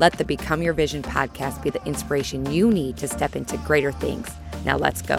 Let 0.00 0.14
the 0.14 0.24
Become 0.24 0.60
Your 0.60 0.72
Vision 0.72 1.02
podcast 1.02 1.62
be 1.62 1.70
the 1.70 1.82
inspiration 1.84 2.50
you 2.50 2.68
need 2.68 2.96
to 2.96 3.06
step 3.06 3.36
into 3.36 3.56
greater 3.58 3.92
things. 3.92 4.28
Now, 4.64 4.76
let's 4.76 5.00
go. 5.02 5.18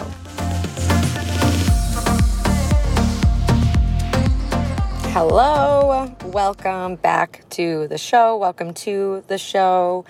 Hello, 5.12 6.14
welcome 6.26 6.96
back 6.96 7.48
to 7.50 7.88
the 7.88 7.96
show. 7.96 8.36
Welcome 8.36 8.74
to 8.74 9.24
the 9.28 9.38
show. 9.38 10.04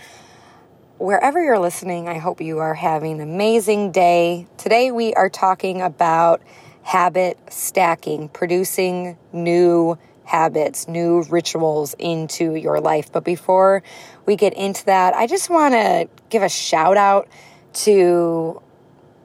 Wherever 0.98 1.40
you're 1.40 1.60
listening, 1.60 2.08
I 2.08 2.18
hope 2.18 2.40
you 2.40 2.58
are 2.58 2.74
having 2.74 3.20
an 3.20 3.20
amazing 3.20 3.92
day. 3.92 4.48
Today, 4.58 4.90
we 4.90 5.14
are 5.14 5.30
talking 5.30 5.80
about 5.80 6.42
habit 6.82 7.38
stacking, 7.50 8.30
producing 8.30 9.16
new 9.32 9.96
habits, 10.24 10.88
new 10.88 11.22
rituals 11.30 11.94
into 12.00 12.56
your 12.56 12.80
life. 12.80 13.12
But 13.12 13.22
before 13.22 13.84
we 14.26 14.36
get 14.36 14.52
into 14.54 14.84
that, 14.86 15.14
I 15.14 15.26
just 15.26 15.48
want 15.48 15.74
to 15.74 16.08
give 16.28 16.42
a 16.42 16.48
shout 16.48 16.96
out 16.96 17.28
to 17.74 18.60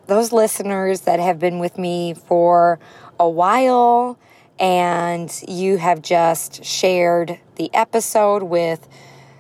those 0.08 0.32
listeners 0.32 1.02
that 1.02 1.20
have 1.20 1.40
been 1.40 1.60
with 1.60 1.78
me 1.78 2.14
for 2.14 2.80
a 3.20 3.30
while. 3.30 4.18
And 4.60 5.34
you 5.48 5.78
have 5.78 6.02
just 6.04 6.64
shared 6.64 7.40
the 7.56 7.74
episode 7.74 8.44
with 8.44 8.88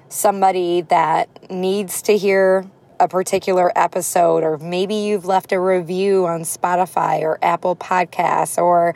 somebody 0.09 0.81
that 0.81 1.51
needs 1.51 2.01
to 2.03 2.17
hear 2.17 2.65
a 2.99 3.07
particular 3.07 3.71
episode, 3.75 4.43
or 4.43 4.57
maybe 4.57 4.95
you've 4.95 5.25
left 5.25 5.51
a 5.51 5.59
review 5.59 6.25
on 6.25 6.41
Spotify 6.41 7.21
or 7.21 7.37
Apple 7.41 7.75
Podcasts, 7.75 8.57
or 8.57 8.95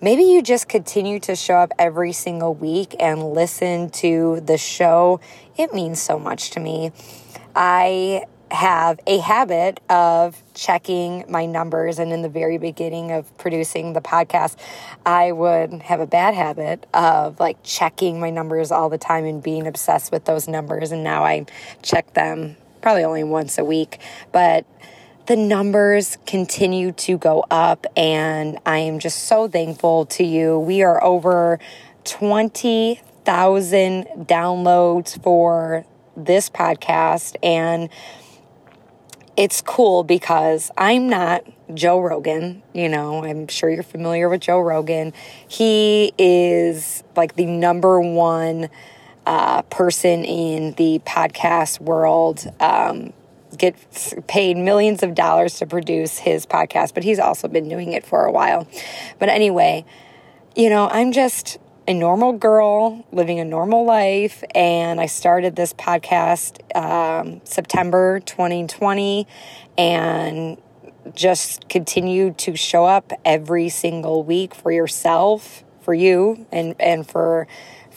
maybe 0.00 0.22
you 0.22 0.42
just 0.42 0.68
continue 0.68 1.20
to 1.20 1.36
show 1.36 1.56
up 1.56 1.72
every 1.78 2.12
single 2.12 2.54
week 2.54 2.94
and 2.98 3.32
listen 3.32 3.90
to 3.90 4.40
the 4.40 4.58
show. 4.58 5.20
It 5.56 5.74
means 5.74 6.00
so 6.00 6.18
much 6.18 6.50
to 6.50 6.60
me. 6.60 6.92
I 7.54 8.24
have 8.50 8.98
a 9.06 9.18
habit 9.18 9.80
of 9.88 10.42
checking 10.54 11.24
my 11.28 11.46
numbers. 11.46 11.98
And 11.98 12.12
in 12.12 12.22
the 12.22 12.28
very 12.28 12.58
beginning 12.58 13.12
of 13.12 13.36
producing 13.38 13.92
the 13.92 14.00
podcast, 14.00 14.56
I 15.06 15.32
would 15.32 15.82
have 15.82 16.00
a 16.00 16.06
bad 16.06 16.34
habit 16.34 16.86
of 16.92 17.38
like 17.38 17.62
checking 17.62 18.18
my 18.18 18.30
numbers 18.30 18.72
all 18.72 18.88
the 18.88 18.98
time 18.98 19.24
and 19.24 19.42
being 19.42 19.66
obsessed 19.66 20.10
with 20.10 20.24
those 20.24 20.48
numbers. 20.48 20.90
And 20.90 21.04
now 21.04 21.24
I 21.24 21.46
check 21.82 22.12
them 22.14 22.56
probably 22.82 23.04
only 23.04 23.24
once 23.24 23.58
a 23.58 23.64
week. 23.64 23.98
But 24.32 24.66
the 25.26 25.36
numbers 25.36 26.18
continue 26.26 26.92
to 26.92 27.18
go 27.18 27.44
up, 27.50 27.86
and 27.96 28.58
I 28.66 28.78
am 28.78 28.98
just 28.98 29.24
so 29.24 29.48
thankful 29.48 30.06
to 30.06 30.24
you. 30.24 30.58
We 30.58 30.82
are 30.82 31.02
over 31.02 31.58
20,000 32.04 34.04
downloads 34.26 35.22
for 35.22 35.84
this 36.16 36.50
podcast, 36.50 37.36
and 37.42 37.88
it's 39.36 39.62
cool 39.62 40.04
because 40.04 40.70
I'm 40.76 41.08
not 41.08 41.44
Joe 41.74 42.00
Rogan. 42.00 42.62
You 42.72 42.88
know, 42.88 43.24
I'm 43.24 43.48
sure 43.48 43.70
you're 43.70 43.82
familiar 43.82 44.28
with 44.28 44.40
Joe 44.40 44.60
Rogan. 44.60 45.12
He 45.46 46.12
is 46.18 47.04
like 47.16 47.36
the 47.36 47.46
number 47.46 48.00
one 48.00 48.68
uh, 49.26 49.62
person 49.62 50.24
in 50.24 50.72
the 50.72 51.00
podcast 51.06 51.80
world. 51.80 52.44
Um, 52.58 53.12
gets 53.60 54.14
paid 54.26 54.56
millions 54.56 55.02
of 55.02 55.14
dollars 55.14 55.58
to 55.58 55.66
produce 55.66 56.18
his 56.18 56.46
podcast, 56.46 56.94
but 56.94 57.04
he's 57.04 57.18
also 57.18 57.46
been 57.46 57.68
doing 57.68 57.92
it 57.92 58.04
for 58.04 58.24
a 58.24 58.32
while. 58.32 58.66
But 59.18 59.28
anyway, 59.28 59.84
you 60.56 60.70
know, 60.70 60.88
I'm 60.88 61.12
just 61.12 61.58
a 61.86 61.92
normal 61.92 62.32
girl 62.32 63.04
living 63.12 63.38
a 63.38 63.44
normal 63.44 63.84
life, 63.84 64.42
and 64.54 64.98
I 64.98 65.06
started 65.06 65.56
this 65.56 65.74
podcast 65.74 66.58
um, 66.74 67.42
September 67.44 68.20
2020, 68.20 69.26
and 69.76 70.60
just 71.14 71.68
continue 71.68 72.32
to 72.34 72.56
show 72.56 72.86
up 72.86 73.12
every 73.24 73.68
single 73.68 74.24
week 74.24 74.54
for 74.54 74.72
yourself, 74.72 75.64
for 75.82 75.92
you, 75.92 76.46
and 76.50 76.74
and 76.80 77.06
for 77.06 77.46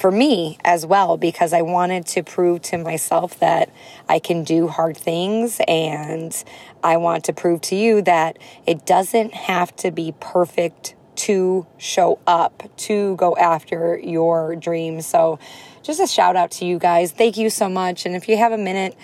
for 0.03 0.11
me 0.11 0.57
as 0.65 0.85
well 0.85 1.15
because 1.15 1.53
I 1.53 1.61
wanted 1.61 2.05
to 2.07 2.23
prove 2.23 2.61
to 2.63 2.77
myself 2.77 3.39
that 3.39 3.69
I 4.09 4.19
can 4.19 4.43
do 4.43 4.67
hard 4.67 4.97
things 4.97 5.61
and 5.65 6.35
I 6.83 6.97
want 6.97 7.23
to 7.23 7.31
prove 7.31 7.61
to 7.61 7.77
you 7.77 8.01
that 8.01 8.37
it 8.67 8.85
doesn't 8.85 9.33
have 9.33 9.73
to 9.77 9.91
be 9.91 10.13
perfect 10.19 10.95
to 11.15 11.65
show 11.77 12.19
up 12.27 12.69
to 12.79 13.15
go 13.15 13.37
after 13.37 13.97
your 13.97 14.57
dreams. 14.57 15.05
So, 15.05 15.39
just 15.83 16.01
a 16.01 16.07
shout 16.07 16.35
out 16.35 16.51
to 16.51 16.65
you 16.65 16.79
guys. 16.79 17.13
Thank 17.13 17.37
you 17.37 17.49
so 17.49 17.69
much. 17.69 18.05
And 18.05 18.13
if 18.13 18.27
you 18.27 18.35
have 18.35 18.51
a 18.51 18.57
minute, 18.57 18.97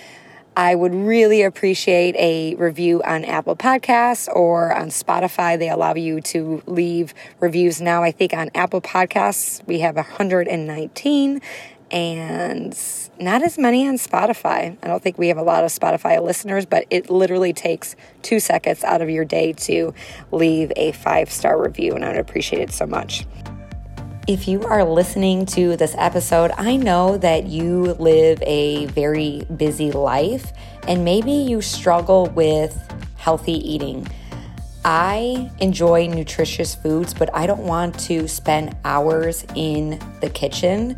I 0.60 0.76
would 0.76 0.94
really 0.94 1.44
appreciate 1.44 2.18
a 2.18 2.54
review 2.56 3.02
on 3.04 3.24
Apple 3.24 3.56
Podcasts 3.56 4.28
or 4.28 4.76
on 4.76 4.90
Spotify. 4.90 5.58
They 5.58 5.70
allow 5.70 5.96
you 5.96 6.20
to 6.20 6.62
leave 6.66 7.14
reviews 7.40 7.80
now. 7.80 8.04
I 8.04 8.12
think 8.12 8.34
on 8.34 8.50
Apple 8.54 8.82
Podcasts, 8.82 9.66
we 9.68 9.80
have 9.80 9.96
119 9.96 11.42
and 11.92 12.78
not 13.22 13.42
as 13.42 13.58
many 13.58 13.88
on 13.88 13.96
Spotify. 13.96 14.76
I 14.84 14.88
don't 14.88 15.02
think 15.02 15.18
we 15.18 15.30
have 15.30 15.38
a 15.38 15.44
lot 15.44 15.64
of 15.64 15.72
Spotify 15.72 16.22
listeners, 16.22 16.66
but 16.66 16.86
it 16.90 17.10
literally 17.10 17.54
takes 17.54 17.96
two 18.22 18.42
seconds 18.42 18.84
out 18.84 19.02
of 19.02 19.10
your 19.10 19.24
day 19.24 19.54
to 19.54 19.94
leave 20.34 20.74
a 20.76 20.92
five 20.92 21.32
star 21.32 21.58
review, 21.58 21.94
and 21.96 22.04
I 22.04 22.10
would 22.10 22.20
appreciate 22.20 22.64
it 22.64 22.74
so 22.74 22.86
much. 22.86 23.26
If 24.28 24.48
you 24.48 24.64
are 24.64 24.84
listening 24.84 25.46
to 25.48 25.76
this 25.76 25.96
episode, 25.98 26.52
I 26.58 26.76
know 26.76 27.18
that 27.18 27.48
you 27.48 27.94
live 27.94 28.42
a 28.44 28.86
very 28.88 29.42
busy 29.58 29.92
life 29.92 30.54
and 30.88 31.04
maybe 31.04 31.32
you 31.32 31.62
struggle 31.62 32.28
with 32.28 32.78
healthy 33.16 33.54
eating. 33.54 34.08
I 34.86 35.52
enjoy 35.60 36.08
nutritious 36.08 36.76
foods, 36.76 37.14
but 37.14 37.34
I 37.34 37.48
don't 37.48 37.64
want 37.64 38.00
to 38.02 38.28
spend 38.28 38.76
hours 38.86 39.46
in 39.56 40.00
the 40.22 40.30
kitchen. 40.30 40.98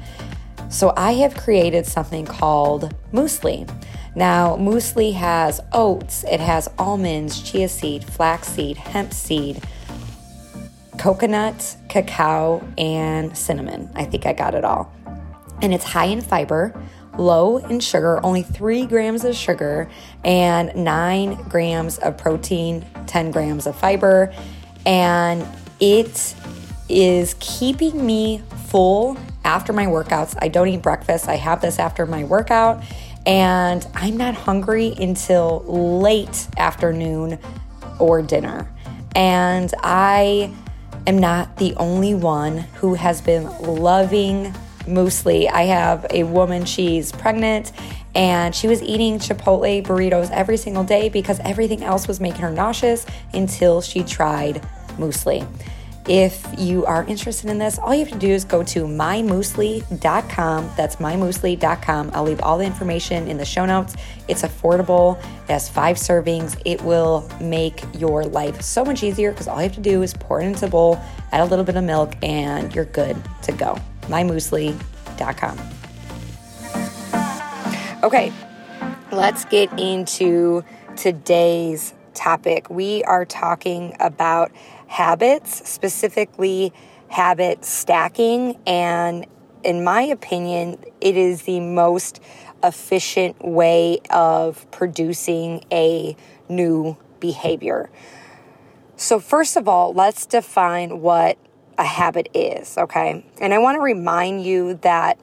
So 0.70 0.94
I 0.98 1.14
have 1.14 1.36
created 1.36 1.86
something 1.86 2.26
called 2.26 2.94
muesli. 3.14 3.70
Now, 4.14 4.58
muesli 4.58 5.14
has 5.14 5.62
oats, 5.72 6.26
it 6.30 6.42
has 6.42 6.70
almonds, 6.78 7.42
chia 7.42 7.70
seed, 7.70 8.04
flaxseed, 8.04 8.78
hemp 8.78 9.14
seed 9.14 9.64
coconut, 11.02 11.78
cacao, 11.90 12.64
and 12.78 13.36
cinnamon. 13.36 13.90
I 13.96 14.06
think 14.06 14.28
I 14.28 14.34
got 14.34 14.54
it 14.54 14.64
all. 14.64 14.94
And 15.60 15.74
it's 15.74 15.84
high 15.84 16.06
in 16.06 16.22
fiber, 16.22 16.80
low 17.18 17.58
in 17.58 17.80
sugar, 17.80 18.24
only 18.24 18.44
three 18.44 18.86
grams 18.86 19.26
of 19.26 19.36
sugar, 19.36 19.90
and 20.24 20.76
nine 20.76 21.42
grams 21.50 21.98
of 21.98 22.20
protein, 22.20 22.86
10 23.08 23.32
grams 23.32 23.66
of 23.66 23.76
fiber. 23.76 24.32
And 24.86 25.44
it 25.80 26.36
is 26.88 27.36
keeping 27.40 28.06
me 28.06 28.44
full 28.68 29.18
after 29.44 29.74
my 29.74 29.88
workouts. 29.88 30.38
I 30.40 30.50
don't 30.50 30.68
eat 30.68 30.84
breakfast. 30.84 31.28
I 31.28 31.38
have 31.38 31.62
this 31.62 31.80
after 31.80 32.06
my 32.06 32.26
workout, 32.26 32.84
and 33.26 33.88
I'm 33.96 34.18
not 34.18 34.36
hungry 34.36 34.94
until 35.00 35.64
late 35.66 36.48
afternoon 36.58 37.40
or 37.98 38.22
dinner. 38.22 38.72
And 39.16 39.74
I 39.82 40.54
am 41.08 41.18
not 41.18 41.58
the 41.58 41.74
only 41.76 42.14
one 42.14 42.60
who 42.76 42.94
has 42.94 43.22
been 43.22 43.46
loving 43.60 44.54
muesli. 44.86 45.50
I 45.50 45.64
have 45.64 46.06
a 46.10 46.24
woman, 46.24 46.66
she's 46.66 47.12
pregnant, 47.12 47.72
and 48.14 48.54
she 48.54 48.68
was 48.68 48.82
eating 48.82 49.20
Chipotle 49.20 49.84
burritos 49.86 50.30
every 50.32 50.58
single 50.58 50.84
day 50.84 51.10
because 51.10 51.40
everything 51.42 51.84
else 51.84 52.08
was 52.08 52.20
making 52.20 52.42
her 52.42 52.52
nauseous 52.52 53.06
until 53.34 53.82
she 53.82 54.04
tried 54.04 54.62
muesli. 54.98 55.48
If 56.12 56.46
you 56.58 56.86
are 56.88 57.06
interested 57.06 57.50
in 57.50 57.58
this, 57.58 57.80
all 57.80 57.96
you 57.96 58.04
have 58.04 58.12
to 58.12 58.20
do 58.20 58.28
is 58.28 58.44
go 58.44 58.64
to 58.64 58.84
mymuesli.com. 58.84 60.72
That's 60.76 60.98
mymuesli.com. 60.98 62.12
I'll 62.14 62.24
leave 62.26 62.42
all 62.42 62.58
the 62.58 62.66
information 62.66 63.30
in 63.30 63.38
the 63.38 63.46
show 63.46 63.66
notes. 63.66 63.96
It's 64.28 64.42
affordable, 64.42 65.18
it 65.46 65.52
has 65.52 65.70
five 65.70 65.96
servings. 65.96 66.62
It 66.66 66.82
will 66.82 67.30
make 67.40 67.82
your 67.94 68.26
life 68.26 68.62
so 68.62 68.84
much 68.84 69.04
easier 69.04 69.32
because 69.32 69.48
all 69.48 69.56
you 69.56 69.70
have 69.70 69.76
to 69.76 69.80
do 69.80 70.02
is 70.02 70.14
pour 70.14 70.42
it 70.42 70.48
into 70.48 70.66
a 70.66 70.70
bowl, 70.70 71.00
add 71.32 71.40
a 71.40 71.46
little 71.46 71.64
bit 71.64 71.78
of 71.78 71.86
milk, 71.86 72.14
and 72.22 72.76
you're 72.76 72.84
good 72.84 73.16
to 73.44 73.54
go. 73.54 73.80
mymuesli.com. 74.08 75.58
Okay, 78.04 78.34
let's 79.14 79.46
get 79.46 79.72
into 79.80 80.66
today's 80.98 81.94
topic. 82.14 82.70
We 82.70 83.02
are 83.06 83.24
talking 83.24 83.96
about 84.02 84.52
habits, 84.92 85.70
specifically 85.70 86.74
habit 87.08 87.64
stacking. 87.64 88.58
And 88.68 89.26
in 89.64 89.86
my 89.86 90.02
opinion, 90.02 90.84
it 91.00 91.16
is 91.16 91.44
the 91.44 91.62
most 91.62 92.22
efficient 92.62 93.44
way 93.44 94.00
of 94.10 94.70
producing 94.70 95.64
a 95.72 96.16
new 96.50 96.98
behavior. 97.22 97.90
So, 98.98 99.20
first 99.20 99.56
of 99.56 99.68
all, 99.68 99.94
let's 99.94 100.26
define 100.26 101.00
what 101.00 101.38
a 101.78 101.86
habit 101.86 102.28
is, 102.34 102.78
okay? 102.78 103.26
And 103.40 103.54
I 103.54 103.60
want 103.60 103.78
to 103.78 103.82
remind 103.82 104.46
you 104.46 104.76
that 104.82 105.18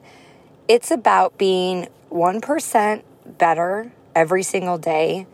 it's 0.67 0.89
about 0.89 1.37
being 1.37 1.87
1% 2.11 3.03
better 3.37 3.91
every 4.15 4.43
single 4.43 4.79
day 4.79 5.27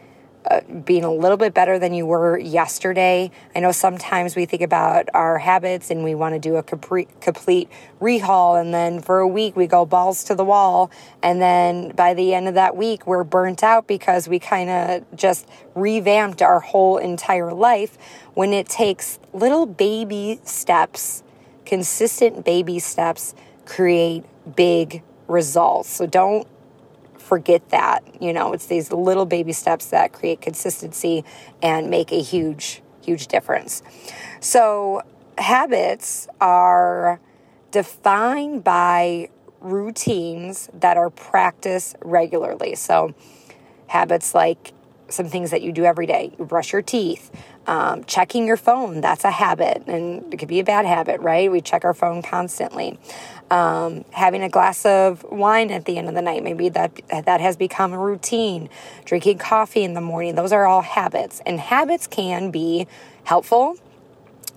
being 0.84 1.04
a 1.04 1.12
little 1.12 1.38
bit 1.38 1.54
better 1.54 1.80
than 1.80 1.94
you 1.94 2.06
were 2.06 2.38
yesterday. 2.38 3.32
I 3.56 3.60
know 3.60 3.72
sometimes 3.72 4.36
we 4.36 4.46
think 4.46 4.62
about 4.62 5.10
our 5.14 5.40
habits 5.40 5.90
and 5.90 6.04
we 6.04 6.16
want 6.16 6.36
to 6.36 6.40
do 6.40 6.56
a 6.58 6.64
complete 6.64 7.70
rehaul, 8.02 8.60
and 8.60 8.74
then 8.74 9.02
for 9.02 9.20
a 9.20 9.28
week 9.28 9.56
we 9.56 9.68
go 9.68 9.86
balls 9.86 10.24
to 10.26 10.36
the 10.36 10.46
wall, 10.46 10.92
and 11.24 11.42
then 11.42 11.90
by 11.90 12.14
the 12.14 12.34
end 12.34 12.48
of 12.48 12.54
that 12.54 12.76
week 12.76 13.08
we're 13.08 13.24
burnt 13.24 13.64
out 13.64 13.88
because 13.88 14.28
we 14.28 14.40
kind 14.40 14.70
of 14.70 15.16
just 15.16 15.48
revamped 15.74 16.42
our 16.42 16.60
whole 16.60 16.98
entire 16.98 17.54
life. 17.54 17.98
When 18.34 18.54
it 18.54 18.70
takes 18.70 19.20
little 19.34 19.66
baby 19.66 20.40
steps, 20.44 21.24
consistent 21.66 22.46
baby 22.46 22.80
steps, 22.80 23.34
create 23.66 24.24
big 24.56 25.02
results. 25.28 25.90
So 25.90 26.06
don't 26.06 26.48
forget 27.26 27.70
that. 27.70 28.04
You 28.22 28.34
know, 28.34 28.54
it's 28.54 28.68
these 28.68 28.92
little 28.92 29.26
baby 29.26 29.52
steps 29.52 29.88
that 29.88 30.14
create 30.14 30.42
consistency 30.42 31.26
and 31.62 31.90
make 31.90 32.12
a 32.12 32.22
huge, 32.22 32.82
huge 33.04 33.28
difference. 33.28 33.82
So, 34.40 35.02
habits 35.38 36.28
are 36.40 37.20
defined 37.72 38.64
by 38.64 39.30
routines 39.60 40.70
that 40.74 40.98
are 40.98 41.10
practiced 41.10 41.96
regularly. 42.04 42.76
So, 42.76 43.14
habits 43.88 44.36
like 44.36 44.74
some 45.10 45.28
things 45.28 45.52
that 45.52 45.62
you 45.62 45.72
do 45.72 45.84
every 45.84 46.06
day 46.06 46.34
you 46.38 46.46
brush 46.46 46.74
your 46.74 46.82
teeth, 46.82 47.32
um, 47.68 48.04
checking 48.04 48.46
your 48.46 48.58
phone, 48.58 49.02
that's 49.02 49.24
a 49.24 49.32
habit, 49.32 49.84
and 49.88 50.34
it 50.34 50.38
could 50.38 50.48
be 50.48 50.60
a 50.60 50.64
bad 50.64 50.86
habit, 50.86 51.20
right? 51.22 51.52
We 51.52 51.62
check 51.62 51.84
our 51.84 51.94
phone 51.94 52.22
constantly 52.22 53.00
um, 53.52 54.06
having 54.12 54.42
a 54.42 54.50
glass 54.50 54.86
of 54.86 55.24
wine 55.24 55.72
at 55.72 55.86
the 55.86 55.98
end 55.98 56.08
of 56.08 56.16
the 56.16 56.22
night. 56.22 56.44
Maybe 56.44 56.70
that 56.70 57.00
that 57.10 57.42
has 57.42 57.56
become 57.56 57.94
a 57.94 58.00
routine. 58.00 58.70
Drinking 59.06 59.38
coffee 59.38 59.84
in 59.84 59.94
the 59.94 60.02
morning. 60.02 60.36
Those 60.36 60.52
are 60.52 60.66
all 60.66 60.82
habits, 60.82 61.42
and 61.46 61.60
habits 61.60 62.08
can 62.08 62.52
be 62.52 62.88
helpful 63.24 63.78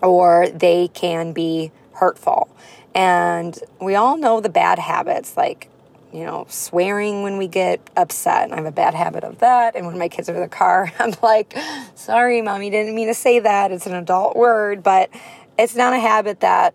or 0.00 0.48
they 0.48 0.88
can 0.88 1.32
be 1.32 1.72
hurtful. 1.94 2.48
And 2.94 3.58
we 3.80 3.94
all 3.94 4.16
know 4.16 4.40
the 4.40 4.48
bad 4.48 4.78
habits 4.78 5.36
like 5.36 5.68
you 6.12 6.24
know, 6.24 6.46
swearing 6.48 7.22
when 7.22 7.36
we 7.36 7.48
get 7.48 7.80
upset. 7.96 8.52
I 8.52 8.56
have 8.56 8.66
a 8.66 8.72
bad 8.72 8.94
habit 8.94 9.24
of 9.24 9.38
that. 9.38 9.76
And 9.76 9.86
when 9.86 9.98
my 9.98 10.08
kids 10.08 10.28
are 10.28 10.34
in 10.34 10.40
the 10.40 10.48
car, 10.48 10.92
I'm 10.98 11.14
like, 11.22 11.56
sorry, 11.94 12.40
mommy, 12.42 12.70
didn't 12.70 12.94
mean 12.94 13.08
to 13.08 13.14
say 13.14 13.40
that. 13.40 13.72
It's 13.72 13.86
an 13.86 13.94
adult 13.94 14.36
word, 14.36 14.82
but 14.82 15.10
it's 15.58 15.74
not 15.74 15.92
a 15.92 15.98
habit 15.98 16.40
that 16.40 16.74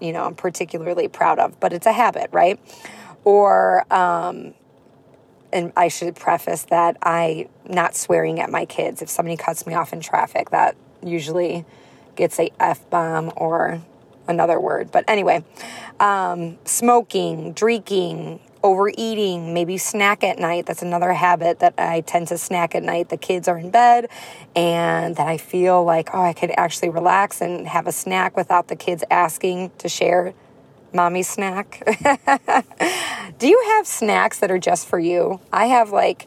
you 0.00 0.12
know, 0.12 0.24
I'm 0.24 0.34
particularly 0.34 1.08
proud 1.08 1.38
of, 1.38 1.58
but 1.60 1.72
it's 1.72 1.86
a 1.86 1.92
habit, 1.92 2.30
right? 2.32 2.58
Or, 3.24 3.92
um, 3.92 4.54
and 5.52 5.72
I 5.76 5.88
should 5.88 6.16
preface 6.16 6.64
that 6.64 6.96
I 7.02 7.48
not 7.68 7.96
swearing 7.96 8.40
at 8.40 8.50
my 8.50 8.64
kids. 8.64 9.02
If 9.02 9.08
somebody 9.08 9.36
cuts 9.36 9.66
me 9.66 9.74
off 9.74 9.92
in 9.92 10.00
traffic, 10.00 10.50
that 10.50 10.76
usually 11.02 11.64
gets 12.16 12.38
a 12.38 12.50
f 12.60 12.88
bomb 12.90 13.32
or 13.36 13.80
another 14.26 14.60
word. 14.60 14.90
But 14.92 15.04
anyway, 15.08 15.44
um, 15.98 16.58
smoking, 16.64 17.54
drinking, 17.54 18.40
overeating, 18.62 19.54
maybe 19.54 19.78
snack 19.78 20.24
at 20.24 20.38
night. 20.38 20.66
That's 20.66 20.82
another 20.82 21.12
habit 21.12 21.60
that 21.60 21.74
I 21.78 22.00
tend 22.02 22.28
to 22.28 22.38
snack 22.38 22.74
at 22.74 22.82
night. 22.82 23.08
The 23.08 23.16
kids 23.16 23.48
are 23.48 23.58
in 23.58 23.70
bed 23.70 24.08
and 24.56 25.16
that 25.16 25.26
I 25.26 25.38
feel 25.38 25.84
like, 25.84 26.10
oh, 26.12 26.22
I 26.22 26.32
could 26.32 26.52
actually 26.56 26.90
relax 26.90 27.40
and 27.40 27.66
have 27.68 27.86
a 27.86 27.92
snack 27.92 28.36
without 28.36 28.68
the 28.68 28.76
kids 28.76 29.04
asking 29.10 29.70
to 29.78 29.88
share 29.88 30.34
mommy 30.92 31.22
snack. 31.22 31.82
Do 33.38 33.46
you 33.46 33.62
have 33.76 33.86
snacks 33.86 34.40
that 34.40 34.50
are 34.50 34.58
just 34.58 34.86
for 34.86 34.98
you? 34.98 35.40
I 35.52 35.66
have 35.66 35.90
like 35.90 36.26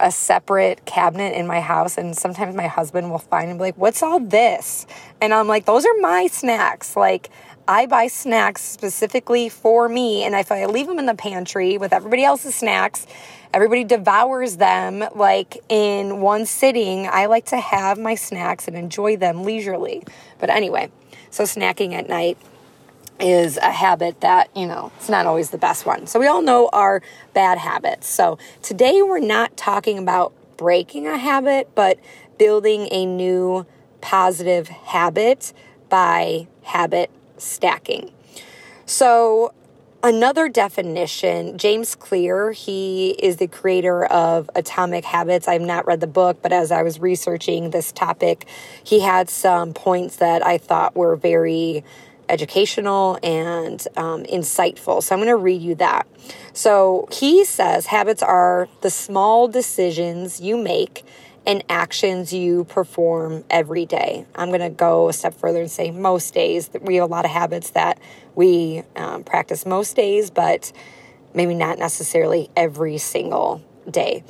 a 0.00 0.10
separate 0.10 0.84
cabinet 0.84 1.34
in 1.34 1.46
my 1.46 1.60
house 1.60 1.96
and 1.96 2.16
sometimes 2.16 2.56
my 2.56 2.66
husband 2.66 3.10
will 3.10 3.18
find 3.18 3.50
and 3.50 3.58
be 3.58 3.66
like, 3.66 3.78
"What's 3.78 4.02
all 4.02 4.18
this?" 4.18 4.86
And 5.20 5.32
I'm 5.32 5.46
like, 5.46 5.64
"Those 5.64 5.84
are 5.84 5.94
my 6.00 6.26
snacks." 6.26 6.96
Like 6.96 7.30
I 7.68 7.86
buy 7.86 8.08
snacks 8.08 8.60
specifically 8.60 9.48
for 9.48 9.88
me, 9.88 10.24
and 10.24 10.34
if 10.34 10.50
I 10.50 10.66
leave 10.66 10.88
them 10.88 10.98
in 10.98 11.06
the 11.06 11.14
pantry 11.14 11.78
with 11.78 11.92
everybody 11.92 12.24
else's 12.24 12.56
snacks, 12.56 13.06
everybody 13.54 13.84
devours 13.84 14.56
them 14.56 15.04
like 15.14 15.58
in 15.68 16.20
one 16.20 16.44
sitting. 16.44 17.06
I 17.06 17.26
like 17.26 17.46
to 17.46 17.60
have 17.60 17.98
my 17.98 18.16
snacks 18.16 18.66
and 18.66 18.76
enjoy 18.76 19.16
them 19.16 19.44
leisurely. 19.44 20.02
But 20.40 20.50
anyway, 20.50 20.90
so 21.30 21.44
snacking 21.44 21.92
at 21.92 22.08
night 22.08 22.36
is 23.20 23.58
a 23.58 23.70
habit 23.70 24.20
that, 24.22 24.54
you 24.56 24.66
know, 24.66 24.90
it's 24.96 25.08
not 25.08 25.26
always 25.26 25.50
the 25.50 25.58
best 25.58 25.86
one. 25.86 26.08
So 26.08 26.18
we 26.18 26.26
all 26.26 26.42
know 26.42 26.68
our 26.72 27.00
bad 27.32 27.58
habits. 27.58 28.08
So 28.08 28.38
today 28.62 29.02
we're 29.02 29.20
not 29.20 29.56
talking 29.56 29.98
about 29.98 30.32
breaking 30.56 31.06
a 31.06 31.16
habit, 31.16 31.70
but 31.76 32.00
building 32.38 32.88
a 32.90 33.06
new 33.06 33.66
positive 34.00 34.68
habit 34.68 35.52
by 35.88 36.48
habit 36.62 37.10
stacking. 37.42 38.10
So, 38.86 39.52
another 40.02 40.48
definition, 40.48 41.58
James 41.58 41.94
Clear, 41.94 42.52
he 42.52 43.10
is 43.10 43.36
the 43.36 43.46
creator 43.46 44.04
of 44.06 44.50
Atomic 44.54 45.04
Habits. 45.04 45.48
I've 45.48 45.62
not 45.62 45.86
read 45.86 46.00
the 46.00 46.06
book, 46.06 46.38
but 46.42 46.52
as 46.52 46.72
I 46.72 46.82
was 46.82 47.00
researching 47.00 47.70
this 47.70 47.92
topic, 47.92 48.46
he 48.82 49.00
had 49.00 49.30
some 49.30 49.72
points 49.72 50.16
that 50.16 50.44
I 50.44 50.58
thought 50.58 50.96
were 50.96 51.16
very 51.16 51.84
educational 52.28 53.18
and 53.22 53.86
um, 53.96 54.24
insightful. 54.24 55.02
So 55.02 55.14
I'm 55.14 55.20
going 55.20 55.28
to 55.28 55.36
read 55.36 55.60
you 55.60 55.74
that. 55.76 56.06
So 56.52 57.08
he 57.12 57.44
says 57.44 57.86
habits 57.86 58.22
are 58.22 58.68
the 58.80 58.90
small 58.90 59.48
decisions 59.48 60.40
you 60.40 60.56
make 60.56 61.04
and 61.46 61.64
actions 61.68 62.32
you 62.32 62.64
perform 62.64 63.44
every 63.50 63.84
day. 63.84 64.26
I'm 64.34 64.48
going 64.48 64.60
to 64.60 64.70
go 64.70 65.08
a 65.08 65.12
step 65.12 65.34
further 65.34 65.60
and 65.60 65.70
say 65.70 65.90
most 65.90 66.34
days. 66.34 66.70
We 66.80 66.96
have 66.96 67.08
a 67.08 67.12
lot 67.12 67.24
of 67.24 67.30
habits 67.30 67.70
that 67.70 67.98
we 68.34 68.82
um, 68.96 69.24
practice 69.24 69.66
most 69.66 69.96
days, 69.96 70.30
but 70.30 70.72
maybe 71.34 71.54
not 71.54 71.78
necessarily 71.78 72.50
every 72.56 72.98
single 72.98 73.62
day. 73.90 74.24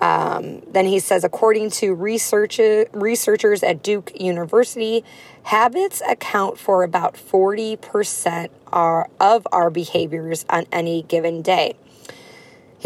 Um, 0.00 0.60
then 0.70 0.84
he 0.86 0.98
says, 0.98 1.24
according 1.24 1.70
to 1.70 1.94
research, 1.94 2.60
researchers 2.92 3.62
at 3.62 3.82
Duke 3.82 4.12
University, 4.20 5.04
habits 5.44 6.02
account 6.06 6.58
for 6.58 6.82
about 6.82 7.14
40% 7.14 8.50
are, 8.72 9.08
of 9.18 9.46
our 9.52 9.70
behaviors 9.70 10.44
on 10.50 10.66
any 10.70 11.02
given 11.02 11.40
day. 11.40 11.76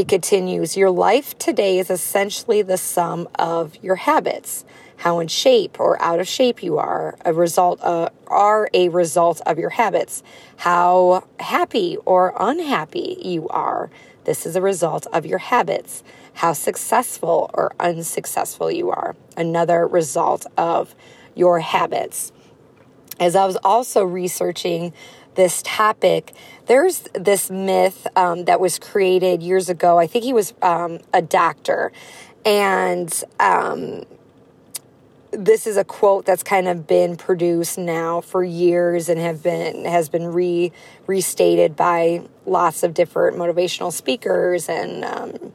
He 0.00 0.04
continues, 0.07 0.78
Your 0.78 0.90
life 0.90 1.37
today 1.37 1.78
is 1.78 1.90
essentially 1.90 2.62
the 2.62 2.78
sum 2.78 3.28
of 3.38 3.76
your 3.83 3.97
habits. 3.97 4.64
How 4.97 5.19
in 5.19 5.28
shape 5.28 5.78
or 5.78 6.00
out 6.00 6.19
of 6.21 6.26
shape 6.26 6.62
you 6.62 6.78
are, 6.78 7.19
a 7.23 7.35
result 7.35 7.83
uh, 7.83 8.09
are 8.26 8.71
a 8.73 8.88
result 8.88 9.42
of 9.45 9.59
your 9.59 9.69
habits. 9.69 10.23
How 10.57 11.28
happy 11.38 11.99
or 12.07 12.33
unhappy 12.40 13.19
you 13.21 13.47
are, 13.49 13.90
this 14.25 14.47
is 14.47 14.57
a 14.57 14.62
result 14.62 15.07
of 15.12 15.26
your 15.26 15.37
habits. 15.37 16.02
How 16.33 16.54
successful 16.54 17.50
or 17.52 17.75
unsuccessful 17.78 18.71
you 18.71 18.88
are, 18.88 19.14
another 19.37 19.87
result 19.87 20.47
of 20.57 20.95
your 21.35 21.61
habits. 21.61 22.33
As 23.21 23.37
I 23.37 23.45
was 23.45 23.59
also 23.62 24.02
researching 24.02 24.95
this 25.35 25.63
topic, 25.63 26.33
there's 26.67 27.01
this 27.15 27.51
myth 27.51 28.07
um, 28.17 28.45
that 28.45 28.61
was 28.61 28.79
created 28.79 29.43
years 29.43 29.69
ago. 29.69 29.99
I 29.99 30.07
think 30.07 30.25
he 30.25 30.33
was 30.33 30.55
um, 30.63 30.99
a 31.13 31.23
doctor. 31.23 31.93
And 32.45 33.13
um, 33.39 34.05
this 35.31 35.67
is 35.67 35.77
a 35.77 35.85
quote 35.85 36.25
that's 36.25 36.43
kind 36.43 36.69
of 36.69 36.87
been 36.87 37.17
produced 37.17 37.79
now 37.79 38.21
for 38.21 38.43
years 38.43 39.09
and 39.09 39.21
have 39.21 39.43
been 39.43 39.85
has 39.85 40.09
been 40.09 40.27
re 40.33 40.73
restated 41.07 41.77
by 41.77 42.23
lots 42.47 42.83
of 42.83 42.95
different 42.95 43.37
motivational 43.37 43.93
speakers 43.93 44.69
and 44.69 45.05
um, 45.05 45.53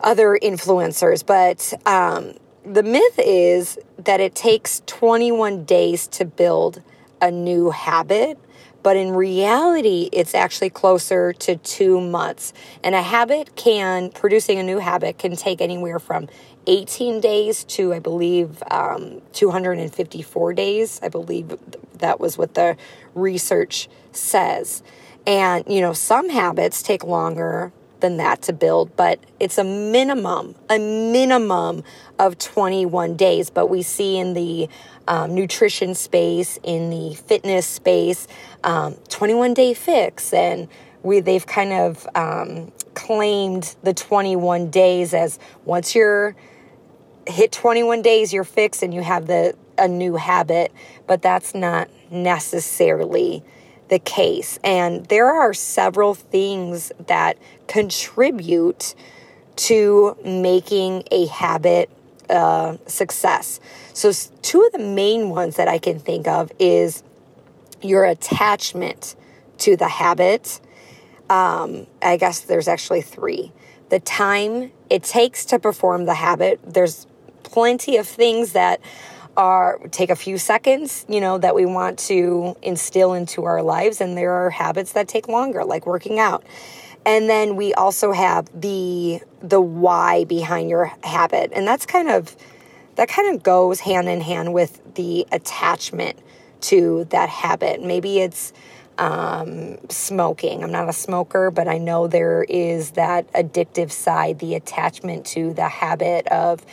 other 0.00 0.38
influencers. 0.42 1.24
But 1.24 1.72
um, 1.86 2.34
the 2.64 2.82
myth 2.82 3.18
is 3.18 3.78
that 3.98 4.20
it 4.20 4.34
takes 4.34 4.82
21 4.86 5.64
days 5.64 6.06
to 6.08 6.24
build 6.24 6.82
a 7.20 7.30
new 7.30 7.70
habit 7.70 8.38
but 8.82 8.96
in 8.96 9.12
reality, 9.12 10.08
it's 10.12 10.34
actually 10.34 10.70
closer 10.70 11.32
to 11.34 11.56
two 11.56 12.00
months. 12.00 12.52
And 12.82 12.94
a 12.94 13.02
habit 13.02 13.56
can, 13.56 14.10
producing 14.10 14.58
a 14.58 14.62
new 14.62 14.78
habit 14.78 15.18
can 15.18 15.36
take 15.36 15.60
anywhere 15.60 15.98
from 15.98 16.28
18 16.66 17.20
days 17.20 17.64
to, 17.64 17.92
I 17.92 17.98
believe, 17.98 18.62
um, 18.70 19.22
254 19.32 20.52
days. 20.54 21.00
I 21.02 21.08
believe 21.08 21.56
that 21.98 22.20
was 22.20 22.38
what 22.38 22.54
the 22.54 22.76
research 23.14 23.88
says. 24.12 24.82
And, 25.26 25.64
you 25.68 25.80
know, 25.80 25.92
some 25.92 26.30
habits 26.30 26.82
take 26.82 27.04
longer 27.04 27.72
than 28.00 28.16
that 28.16 28.42
to 28.42 28.52
build, 28.52 28.96
but 28.96 29.20
it's 29.38 29.58
a 29.58 29.64
minimum, 29.64 30.54
a 30.68 30.78
minimum 30.78 31.84
of 32.18 32.38
21 32.38 33.16
days. 33.16 33.50
But 33.50 33.66
we 33.66 33.82
see 33.82 34.16
in 34.16 34.34
the 34.34 34.68
um, 35.10 35.34
nutrition 35.34 35.94
space, 35.94 36.58
in 36.62 36.88
the 36.88 37.14
fitness 37.14 37.66
space, 37.66 38.28
um, 38.62 38.94
21 39.08 39.54
day 39.54 39.74
fix, 39.74 40.32
and 40.32 40.68
we 41.02 41.18
they've 41.18 41.46
kind 41.46 41.72
of 41.72 42.06
um, 42.14 42.70
claimed 42.94 43.74
the 43.82 43.92
21 43.92 44.70
days 44.70 45.12
as 45.12 45.40
once 45.64 45.96
you're 45.96 46.36
hit 47.26 47.50
21 47.50 48.02
days, 48.02 48.32
you're 48.32 48.44
fixed 48.44 48.82
and 48.82 48.94
you 48.94 49.02
have 49.02 49.26
the 49.26 49.54
a 49.76 49.88
new 49.88 50.14
habit. 50.14 50.72
But 51.08 51.22
that's 51.22 51.54
not 51.56 51.88
necessarily 52.12 53.42
the 53.88 53.98
case. 53.98 54.60
And 54.62 55.06
there 55.06 55.26
are 55.26 55.52
several 55.52 56.14
things 56.14 56.92
that 57.08 57.36
contribute 57.66 58.94
to 59.56 60.16
making 60.24 61.02
a 61.10 61.26
habit 61.26 61.90
uh, 62.30 62.76
success. 62.86 63.60
So, 63.92 64.12
two 64.42 64.62
of 64.62 64.72
the 64.72 64.78
main 64.78 65.30
ones 65.30 65.56
that 65.56 65.68
I 65.68 65.78
can 65.78 65.98
think 65.98 66.26
of 66.28 66.52
is 66.58 67.02
your 67.82 68.04
attachment 68.04 69.16
to 69.58 69.76
the 69.76 69.88
habit. 69.88 70.60
Um, 71.28 71.86
I 72.02 72.16
guess 72.16 72.40
there's 72.40 72.68
actually 72.68 73.02
three. 73.02 73.52
The 73.88 74.00
time 74.00 74.72
it 74.88 75.02
takes 75.02 75.44
to 75.46 75.58
perform 75.58 76.06
the 76.06 76.14
habit. 76.14 76.60
There's 76.64 77.06
plenty 77.42 77.96
of 77.96 78.06
things 78.06 78.52
that 78.52 78.80
are 79.36 79.78
take 79.90 80.10
a 80.10 80.16
few 80.16 80.38
seconds, 80.38 81.06
you 81.08 81.20
know, 81.20 81.38
that 81.38 81.54
we 81.54 81.64
want 81.64 81.98
to 81.98 82.56
instill 82.62 83.14
into 83.14 83.44
our 83.44 83.62
lives 83.62 84.00
and 84.00 84.16
there 84.16 84.32
are 84.32 84.50
habits 84.50 84.92
that 84.92 85.08
take 85.08 85.28
longer 85.28 85.64
like 85.64 85.86
working 85.86 86.18
out. 86.18 86.44
And 87.06 87.28
then 87.28 87.56
we 87.56 87.72
also 87.74 88.12
have 88.12 88.48
the 88.58 89.20
the 89.42 89.60
why 89.60 90.24
behind 90.24 90.68
your 90.68 90.92
habit. 91.02 91.52
And 91.54 91.66
that's 91.66 91.86
kind 91.86 92.10
of 92.10 92.36
that 92.96 93.08
kind 93.08 93.34
of 93.34 93.42
goes 93.42 93.80
hand 93.80 94.08
in 94.08 94.20
hand 94.20 94.52
with 94.52 94.94
the 94.94 95.26
attachment 95.32 96.18
to 96.62 97.04
that 97.10 97.28
habit. 97.28 97.82
Maybe 97.82 98.20
it's 98.20 98.52
um, 98.98 99.78
smoking. 99.88 100.62
I'm 100.62 100.72
not 100.72 100.88
a 100.88 100.92
smoker, 100.92 101.50
but 101.50 101.66
I 101.66 101.78
know 101.78 102.06
there 102.06 102.44
is 102.44 102.92
that 102.92 103.32
addictive 103.32 103.90
side, 103.90 104.38
the 104.38 104.54
attachment 104.54 105.24
to 105.26 105.54
the 105.54 105.68
habit 105.68 106.26
of 106.28 106.64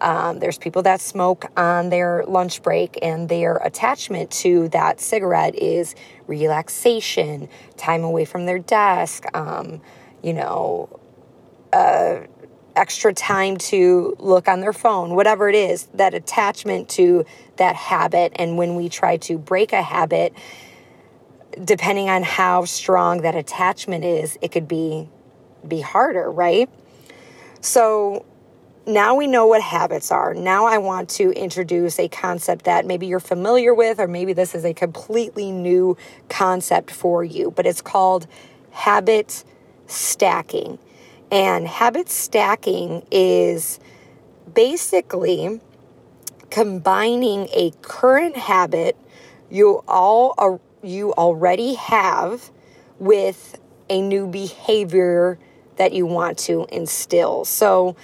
um, 0.00 0.40
there's 0.40 0.58
people 0.58 0.82
that 0.82 1.00
smoke 1.00 1.46
on 1.56 1.88
their 1.88 2.24
lunch 2.26 2.62
break, 2.62 2.98
and 3.02 3.28
their 3.28 3.56
attachment 3.56 4.32
to 4.32 4.68
that 4.70 5.00
cigarette 5.00 5.54
is 5.54 5.94
relaxation, 6.32 7.48
time 7.76 8.02
away 8.04 8.24
from 8.24 8.46
their 8.46 8.58
desk, 8.58 9.24
um, 9.34 9.80
you 10.22 10.32
know, 10.32 10.88
uh, 11.72 12.20
extra 12.74 13.12
time 13.12 13.56
to 13.58 14.16
look 14.18 14.48
on 14.48 14.60
their 14.60 14.72
phone, 14.72 15.14
whatever 15.14 15.48
it 15.48 15.54
is, 15.54 15.88
that 15.94 16.14
attachment 16.14 16.88
to 16.88 17.24
that 17.56 17.76
habit. 17.76 18.32
And 18.36 18.56
when 18.56 18.76
we 18.76 18.88
try 18.88 19.18
to 19.18 19.38
break 19.38 19.72
a 19.72 19.82
habit, 19.82 20.32
depending 21.62 22.08
on 22.08 22.22
how 22.22 22.64
strong 22.64 23.22
that 23.22 23.34
attachment 23.34 24.04
is, 24.04 24.38
it 24.40 24.52
could 24.52 24.68
be 24.68 25.08
be 25.66 25.80
harder, 25.80 26.30
right? 26.30 26.68
So 27.60 28.24
now 28.86 29.14
we 29.14 29.26
know 29.26 29.46
what 29.46 29.62
habits 29.62 30.10
are. 30.10 30.34
Now 30.34 30.66
I 30.66 30.78
want 30.78 31.08
to 31.10 31.30
introduce 31.30 31.98
a 31.98 32.08
concept 32.08 32.64
that 32.64 32.84
maybe 32.86 33.06
you're 33.06 33.20
familiar 33.20 33.74
with, 33.74 34.00
or 34.00 34.08
maybe 34.08 34.32
this 34.32 34.54
is 34.54 34.64
a 34.64 34.74
completely 34.74 35.52
new 35.52 35.96
concept 36.28 36.90
for 36.90 37.22
you, 37.22 37.52
but 37.52 37.66
it's 37.66 37.80
called 37.80 38.26
habit 38.72 39.44
stacking. 39.86 40.78
And 41.30 41.66
habit 41.66 42.08
stacking 42.08 43.06
is 43.10 43.78
basically 44.52 45.60
combining 46.50 47.48
a 47.52 47.72
current 47.82 48.36
habit 48.36 48.96
you 49.50 49.82
all 49.86 50.34
uh, 50.38 50.58
you 50.82 51.12
already 51.12 51.74
have 51.74 52.50
with 52.98 53.58
a 53.88 54.00
new 54.00 54.26
behavior 54.26 55.38
that 55.76 55.92
you 55.92 56.06
want 56.06 56.38
to 56.38 56.66
instill. 56.72 57.44
So 57.44 57.96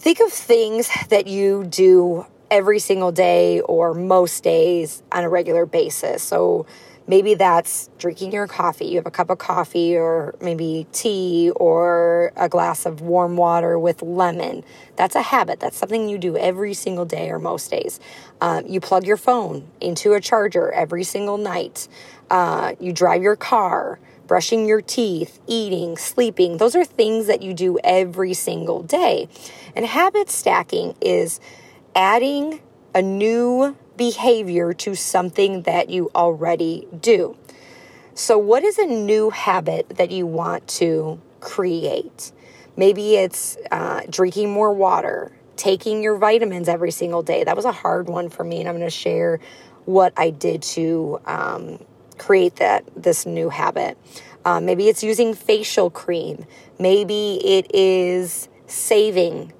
Think 0.00 0.20
of 0.20 0.32
things 0.32 0.88
that 1.10 1.26
you 1.26 1.64
do 1.64 2.24
every 2.50 2.78
single 2.78 3.12
day 3.12 3.60
or 3.60 3.92
most 3.92 4.42
days 4.42 5.02
on 5.12 5.24
a 5.24 5.28
regular 5.28 5.66
basis. 5.66 6.22
So 6.22 6.64
maybe 7.06 7.34
that's 7.34 7.90
drinking 7.98 8.32
your 8.32 8.46
coffee. 8.46 8.86
You 8.86 8.96
have 8.96 9.06
a 9.06 9.10
cup 9.10 9.28
of 9.28 9.36
coffee, 9.36 9.98
or 9.98 10.34
maybe 10.40 10.86
tea, 10.92 11.52
or 11.54 12.32
a 12.34 12.48
glass 12.48 12.86
of 12.86 13.02
warm 13.02 13.36
water 13.36 13.78
with 13.78 14.00
lemon. 14.00 14.64
That's 14.96 15.16
a 15.16 15.20
habit. 15.20 15.60
That's 15.60 15.76
something 15.76 16.08
you 16.08 16.16
do 16.16 16.34
every 16.34 16.72
single 16.72 17.04
day 17.04 17.28
or 17.28 17.38
most 17.38 17.70
days. 17.70 18.00
Um, 18.40 18.66
you 18.66 18.80
plug 18.80 19.04
your 19.04 19.18
phone 19.18 19.68
into 19.82 20.14
a 20.14 20.20
charger 20.22 20.72
every 20.72 21.04
single 21.04 21.36
night. 21.36 21.88
Uh, 22.30 22.72
you 22.80 22.94
drive 22.94 23.22
your 23.22 23.36
car 23.36 24.00
brushing 24.30 24.64
your 24.64 24.80
teeth, 24.80 25.40
eating, 25.48 25.96
sleeping. 25.96 26.58
Those 26.58 26.76
are 26.76 26.84
things 26.84 27.26
that 27.26 27.42
you 27.42 27.52
do 27.52 27.80
every 27.82 28.32
single 28.32 28.80
day. 28.80 29.28
And 29.74 29.84
habit 29.84 30.30
stacking 30.30 30.94
is 31.00 31.40
adding 31.96 32.60
a 32.94 33.02
new 33.02 33.76
behavior 33.96 34.72
to 34.72 34.94
something 34.94 35.62
that 35.62 35.90
you 35.90 36.12
already 36.14 36.86
do. 37.00 37.36
So, 38.14 38.38
what 38.38 38.62
is 38.62 38.78
a 38.78 38.86
new 38.86 39.30
habit 39.30 39.88
that 39.96 40.12
you 40.12 40.26
want 40.26 40.68
to 40.78 41.20
create? 41.40 42.30
Maybe 42.76 43.16
it's 43.16 43.56
uh, 43.72 44.02
drinking 44.08 44.52
more 44.52 44.72
water, 44.72 45.32
taking 45.56 46.04
your 46.04 46.18
vitamins 46.18 46.68
every 46.68 46.92
single 46.92 47.24
day. 47.24 47.42
That 47.42 47.56
was 47.56 47.64
a 47.64 47.72
hard 47.72 48.08
one 48.08 48.28
for 48.28 48.44
me, 48.44 48.60
and 48.60 48.68
I'm 48.68 48.76
going 48.76 48.86
to 48.86 48.90
share 48.90 49.40
what 49.86 50.12
I 50.16 50.30
did 50.30 50.62
to 50.62 51.20
um, 51.26 51.80
create 52.20 52.56
that 52.56 52.84
this 52.94 53.26
new 53.26 53.48
habit. 53.48 53.98
Um, 54.44 54.66
maybe 54.66 54.88
it's 54.88 55.02
using 55.02 55.34
facial 55.34 55.90
cream. 55.90 56.46
Maybe 56.78 57.40
it 57.44 57.74
is 57.74 58.48
saving. 58.66 59.52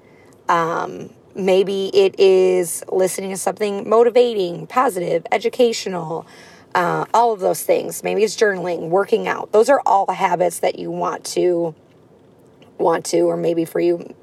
Um, 0.47 1.09
maybe 1.35 1.91
it 1.93 2.19
is 2.19 2.83
listening 2.91 3.31
to 3.31 3.37
something 3.37 3.89
motivating, 3.89 4.67
positive, 4.67 5.25
educational. 5.31 6.25
Uh, 6.73 7.05
all 7.13 7.33
of 7.33 7.41
those 7.41 7.63
things. 7.63 8.01
Maybe 8.03 8.23
it's 8.23 8.37
journaling, 8.37 8.89
working 8.89 9.27
out. 9.27 9.51
Those 9.51 9.67
are 9.67 9.81
all 9.85 10.09
habits 10.11 10.59
that 10.59 10.79
you 10.79 10.89
want 10.89 11.25
to 11.35 11.75
want 12.77 13.05
to, 13.07 13.21
or 13.21 13.35
maybe 13.35 13.65
for 13.65 13.79
you, 13.79 14.15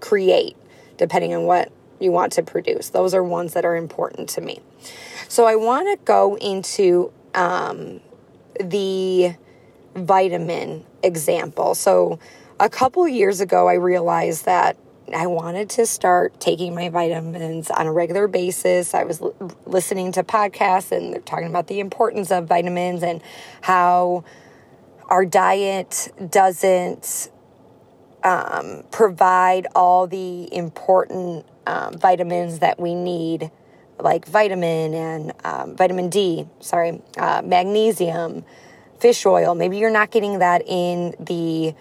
create, 0.00 0.56
depending 0.96 1.34
on 1.34 1.42
what 1.44 1.72
you 1.98 2.12
want 2.12 2.32
to 2.34 2.42
produce. 2.42 2.90
Those 2.90 3.14
are 3.14 3.22
ones 3.22 3.54
that 3.54 3.64
are 3.64 3.76
important 3.76 4.28
to 4.30 4.40
me. 4.40 4.60
So 5.28 5.44
I 5.46 5.56
want 5.56 5.88
to 5.88 6.04
go 6.04 6.36
into 6.36 7.12
um, 7.34 8.00
the 8.58 9.34
vitamin 9.94 10.84
example. 11.02 11.74
So, 11.74 12.18
a 12.60 12.68
couple 12.68 13.06
years 13.08 13.40
ago, 13.40 13.68
I 13.68 13.74
realized 13.74 14.44
that 14.44 14.76
I 15.14 15.26
wanted 15.26 15.68
to 15.70 15.86
start 15.86 16.38
taking 16.40 16.74
my 16.74 16.88
vitamins 16.88 17.70
on 17.70 17.86
a 17.86 17.92
regular 17.92 18.28
basis. 18.28 18.94
I 18.94 19.04
was 19.04 19.20
l- 19.20 19.34
listening 19.66 20.12
to 20.12 20.22
podcasts 20.22 20.92
and 20.92 21.12
they're 21.12 21.20
talking 21.20 21.48
about 21.48 21.66
the 21.66 21.80
importance 21.80 22.30
of 22.30 22.46
vitamins 22.46 23.02
and 23.02 23.22
how 23.62 24.24
our 25.08 25.26
diet 25.26 26.12
doesn't 26.30 27.30
um, 28.22 28.84
provide 28.90 29.66
all 29.74 30.06
the 30.06 30.54
important 30.54 31.44
um, 31.66 31.98
vitamins 31.98 32.60
that 32.60 32.78
we 32.78 32.94
need 32.94 33.50
like 34.02 34.26
vitamin 34.26 34.94
and 34.94 35.32
um, 35.44 35.76
vitamin 35.76 36.08
D, 36.08 36.46
sorry, 36.60 37.00
uh, 37.16 37.42
magnesium, 37.44 38.44
fish 38.98 39.24
oil. 39.24 39.54
Maybe 39.54 39.78
you're 39.78 39.90
not 39.90 40.10
getting 40.10 40.40
that 40.40 40.62
in 40.66 41.14
the 41.18 41.74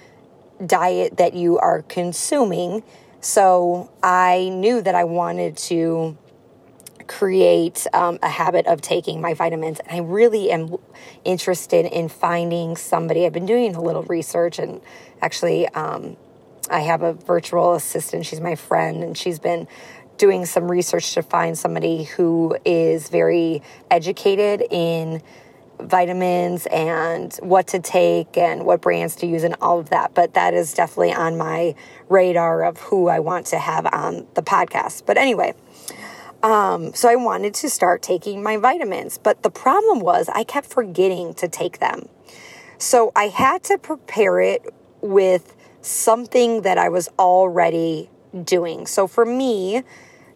diet 0.66 1.18
that 1.18 1.34
you 1.34 1.58
are 1.58 1.82
consuming. 1.84 2.84
So 3.20 3.92
I 4.02 4.50
knew 4.50 4.82
that 4.82 4.96
I 4.96 5.04
wanted 5.04 5.58
to 5.58 6.18
create 7.08 7.86
um, 7.94 8.20
a 8.24 8.30
habit 8.30 8.68
of 8.68 8.82
taking 8.82 9.22
my 9.22 9.34
vitamins. 9.34 9.80
And 9.80 9.92
I 9.92 10.00
really 10.00 10.52
am 10.52 10.78
interested 11.26 11.86
in 11.86 12.10
finding 12.10 12.78
somebody. 12.78 13.26
I've 13.26 13.34
been 13.34 13.46
doing 13.46 13.76
a 13.76 13.82
little 13.82 14.04
research 14.04 14.60
and 14.60 14.82
actually, 15.22 15.68
um, 15.70 16.18
I 16.70 16.80
have 16.82 17.02
a 17.02 17.14
virtual 17.14 17.74
assistant. 17.74 18.26
She's 18.26 18.40
my 18.40 18.56
friend, 18.56 19.04
and 19.04 19.18
she's 19.18 19.40
been 19.40 19.68
doing 20.22 20.46
some 20.46 20.70
research 20.70 21.16
to 21.16 21.24
find 21.24 21.58
somebody 21.58 22.04
who 22.04 22.56
is 22.64 23.10
very 23.10 23.60
educated 23.90 24.64
in 24.70 25.20
vitamins 25.80 26.68
and 26.68 27.34
what 27.42 27.66
to 27.66 27.80
take 27.80 28.38
and 28.38 28.64
what 28.64 28.82
brands 28.82 29.16
to 29.16 29.26
use 29.26 29.44
and 29.44 29.56
all 29.62 29.80
of 29.80 29.90
that. 29.90 30.14
But 30.14 30.36
that 30.36 30.54
is 30.54 30.76
definitely 30.76 31.12
on 31.12 31.40
my 31.40 31.74
radar 32.08 32.64
of 32.64 32.78
who 32.78 33.08
I 33.08 33.18
want 33.18 33.48
to 33.48 33.58
have 33.58 33.88
on 33.88 34.28
the 34.36 34.44
podcast. 34.44 35.08
But 35.08 35.18
anyway, 35.18 35.56
um, 36.44 36.94
so 36.94 37.10
I 37.10 37.16
wanted 37.16 37.56
to 37.56 37.70
start 37.72 38.04
taking 38.04 38.44
my 38.44 38.58
vitamins. 38.58 39.18
But 39.18 39.42
the 39.42 39.50
problem 39.50 40.02
was 40.02 40.30
I 40.30 40.44
kept 40.44 40.68
forgetting 40.68 41.34
to 41.34 41.48
take 41.48 41.80
them. 41.80 42.10
So 42.78 43.12
I 43.16 43.30
had 43.30 43.64
to 43.64 43.80
prepare 43.80 44.40
it 44.40 44.72
with 45.02 45.56
something 45.82 46.62
that 46.62 46.78
I 46.78 46.90
was 46.90 47.10
already 47.18 48.12
doing. 48.44 48.86
So 48.86 49.08
for 49.08 49.26
me, 49.26 49.82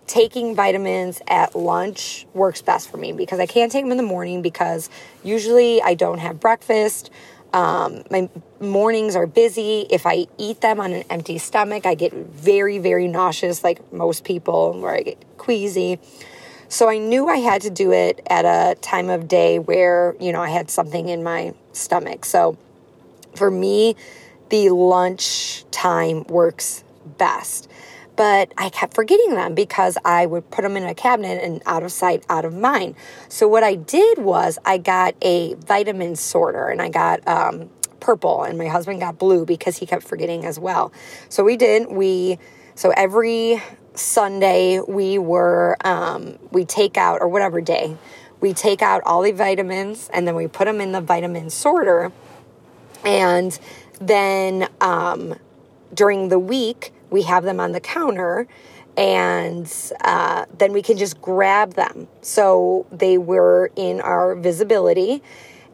taking 0.08 0.56
vitamins 0.56 1.22
at 1.28 1.56
lunch 1.56 2.28
works 2.34 2.62
best 2.62 2.90
for 2.90 2.98
me 2.98 3.12
because 3.12 3.40
I 3.40 3.46
can't 3.46 3.72
take 3.72 3.84
them 3.84 3.92
in 3.92 3.98
the 3.98 4.04
morning 4.04 4.42
because 4.42 4.90
usually 5.24 5.82
I 5.82 5.96
don't 5.96 6.20
have 6.20 6.40
breakfast. 6.40 7.10
Um, 7.54 8.04
my 8.12 8.30
mornings 8.60 9.16
are 9.16 9.26
busy. 9.26 9.88
If 9.90 10.06
I 10.06 10.28
eat 10.38 10.62
them 10.62 10.80
on 10.80 10.94
an 10.94 11.04
empty 11.10 11.38
stomach, 11.38 11.86
I 11.86 11.96
get 11.96 12.14
very, 12.14 12.78
very 12.78 13.08
nauseous, 13.08 13.64
like 13.64 13.92
most 13.94 14.24
people, 14.24 14.80
where 14.80 14.94
I 14.94 15.02
get 15.02 15.38
queasy. 15.38 16.00
So 16.68 16.90
I 16.90 16.98
knew 16.98 17.28
I 17.30 17.38
had 17.38 17.62
to 17.62 17.70
do 17.70 17.92
it 17.92 18.22
at 18.28 18.46
a 18.46 18.76
time 18.82 19.10
of 19.10 19.28
day 19.28 19.60
where, 19.60 20.16
you 20.20 20.34
know, 20.34 20.42
I 20.42 20.50
had 20.50 20.70
something 20.70 21.10
in 21.10 21.24
my 21.24 21.54
stomach. 21.74 22.26
So 22.26 22.58
for 23.36 23.50
me, 23.50 23.96
the 24.50 24.70
lunch 24.70 25.64
time 25.72 26.26
works 26.26 26.84
best 27.18 27.70
but 28.16 28.54
I 28.58 28.70
kept 28.70 28.94
forgetting 28.94 29.36
them 29.36 29.56
because 29.56 29.98
I 30.06 30.26
would 30.26 30.50
put 30.52 30.62
them 30.62 30.78
in 30.78 30.84
a 30.84 30.96
cabinet 30.96 31.44
and 31.44 31.62
out 31.66 31.84
of 31.84 31.92
sight, 31.92 32.26
out 32.30 32.46
of 32.46 32.54
mind. 32.54 32.96
So 33.30 33.48
what 33.48 33.64
I 33.64 33.76
did 33.76 34.20
was 34.20 34.58
I 34.66 34.78
got 34.78 35.16
a 35.22 35.56
vitamin 35.56 36.16
sorter 36.16 36.68
and 36.68 36.82
I 36.82 36.90
got 36.90 37.28
um, 37.28 37.70
purple, 38.00 38.44
and 38.44 38.58
my 38.58 38.68
husband 38.68 39.00
got 39.00 39.18
blue 39.18 39.46
because 39.46 39.78
he 39.78 39.86
kept 39.86 40.04
forgetting 40.04 40.46
as 40.46 40.60
well. 40.60 40.92
So 41.30 41.44
we 41.44 41.58
did. 41.58 41.90
We 41.90 42.40
so 42.76 42.92
every 42.96 43.62
Sunday 43.94 44.80
we 44.80 45.18
were 45.18 45.78
um, 45.84 46.38
we 46.52 46.66
take 46.66 46.98
out 46.98 47.22
or 47.22 47.28
whatever 47.28 47.62
day 47.62 47.98
we 48.42 48.54
take 48.54 48.82
out 48.82 49.02
all 49.06 49.22
the 49.22 49.32
vitamins 49.32 50.10
and 50.14 50.28
then 50.28 50.36
we 50.36 50.48
put 50.48 50.66
them 50.66 50.82
in 50.82 50.92
the 50.92 51.02
vitamin 51.02 51.50
sorter, 51.50 52.12
and 53.04 53.58
then 54.00 54.68
um, 54.82 55.36
during 55.94 56.30
the 56.30 56.40
week 56.40 56.92
we 57.16 57.24
have 57.24 57.46
them 57.46 57.62
on 57.62 57.72
the 57.72 57.80
counter 57.80 58.46
and 58.98 59.74
uh, 60.02 60.46
then 60.58 60.74
we 60.74 60.82
can 60.82 60.98
just 60.98 61.22
grab 61.22 61.74
them. 61.74 62.08
So 62.22 62.86
they 62.92 63.18
were 63.18 63.72
in 63.78 64.02
our 64.02 64.36
visibility. 64.36 65.24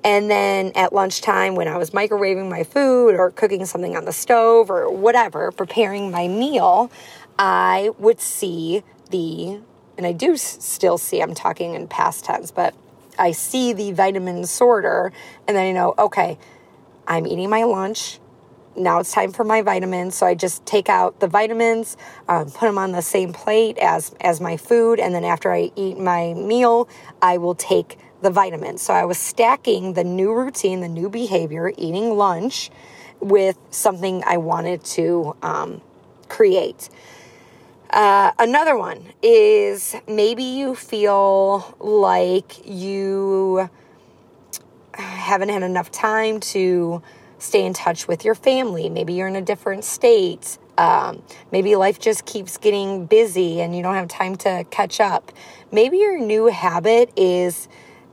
And 0.04 0.30
then 0.30 0.72
at 0.76 0.94
lunchtime, 0.94 1.56
when 1.56 1.68
I 1.68 1.78
was 1.78 1.92
microwaving 1.92 2.48
my 2.48 2.64
food 2.64 3.16
or 3.16 3.32
cooking 3.32 3.66
something 3.66 3.98
on 3.98 4.06
the 4.06 4.14
stove 4.14 4.70
or 4.70 4.90
whatever, 4.90 5.52
preparing 5.52 6.12
my 6.12 6.28
meal, 6.28 6.92
I 7.40 7.90
would 7.98 8.22
see 8.22 8.84
the, 9.10 9.60
and 9.98 10.06
I 10.06 10.12
do 10.12 10.38
still 10.38 11.00
see, 11.00 11.22
I'm 11.22 11.34
talking 11.34 11.74
in 11.74 11.88
past 11.88 12.26
tense, 12.26 12.52
but 12.52 12.76
I 13.18 13.32
see 13.32 13.74
the 13.74 13.92
vitamin 13.92 14.46
sorter, 14.46 15.12
and 15.48 15.58
then 15.58 15.66
I 15.66 15.72
know, 15.72 15.96
okay, 15.98 16.38
I'm 17.08 17.26
eating 17.28 17.50
my 17.50 17.64
lunch 17.64 18.21
now 18.76 19.00
it's 19.00 19.12
time 19.12 19.32
for 19.32 19.44
my 19.44 19.62
vitamins. 19.62 20.16
So 20.16 20.26
I 20.26 20.36
just 20.36 20.66
take 20.66 20.90
out 20.90 21.20
the 21.20 21.28
vitamins, 21.28 21.98
um, 22.28 22.46
put 22.46 22.68
them 22.68 22.78
on 22.78 22.92
the 22.92 23.02
same 23.02 23.34
plate 23.34 23.78
as 23.78 24.14
as 24.22 24.40
my 24.42 24.58
food, 24.58 25.00
and 25.00 25.14
then 25.14 25.24
after 25.24 25.52
I 25.52 25.72
eat 25.76 25.98
my 25.98 26.34
meal, 26.34 26.88
I 27.22 27.38
will 27.38 27.56
take 27.56 27.98
the 28.22 28.30
vitamins. 28.30 28.82
So 28.82 28.94
I 28.94 29.06
was 29.06 29.18
stacking 29.18 29.94
the 29.94 30.04
new 30.04 30.34
routine, 30.34 30.82
the 30.82 30.88
new 30.88 31.10
behavior, 31.10 31.72
eating 31.78 32.16
lunch, 32.16 32.70
with 33.20 33.58
something 33.70 34.24
I 34.26 34.38
wanted 34.38 34.84
to 34.86 35.36
um, 35.42 35.82
create. 36.30 36.90
Uh, 37.90 38.32
another 38.40 38.78
one 38.78 39.12
is 39.22 39.96
maybe 40.08 40.44
you 40.44 40.76
feel 40.76 41.76
like 41.80 42.66
you 42.66 43.70
haven't 44.94 45.50
had 45.50 45.64
enough 45.64 45.92
time 45.92 46.40
to 46.40 47.02
stay 47.42 47.66
in 47.66 47.74
touch 47.74 48.08
with 48.08 48.24
your 48.24 48.36
family. 48.36 48.90
Maybe 48.90 49.14
you're 49.14 49.28
in 49.28 49.36
a 49.36 49.42
different 49.42 49.84
state. 49.84 50.58
Um, 50.78 51.24
maybe 51.52 51.76
life 51.76 52.00
just 52.00 52.26
keeps 52.26 52.58
getting 52.58 53.06
busy 53.06 53.62
and 53.62 53.76
you 53.76 53.84
don't 53.84 53.96
have 53.96 54.08
time 54.08 54.36
to 54.38 54.66
catch 54.70 55.00
up. 55.00 55.32
Maybe 55.72 55.98
your 55.98 56.20
new 56.20 56.48
habit 56.48 57.12
is 57.16 57.68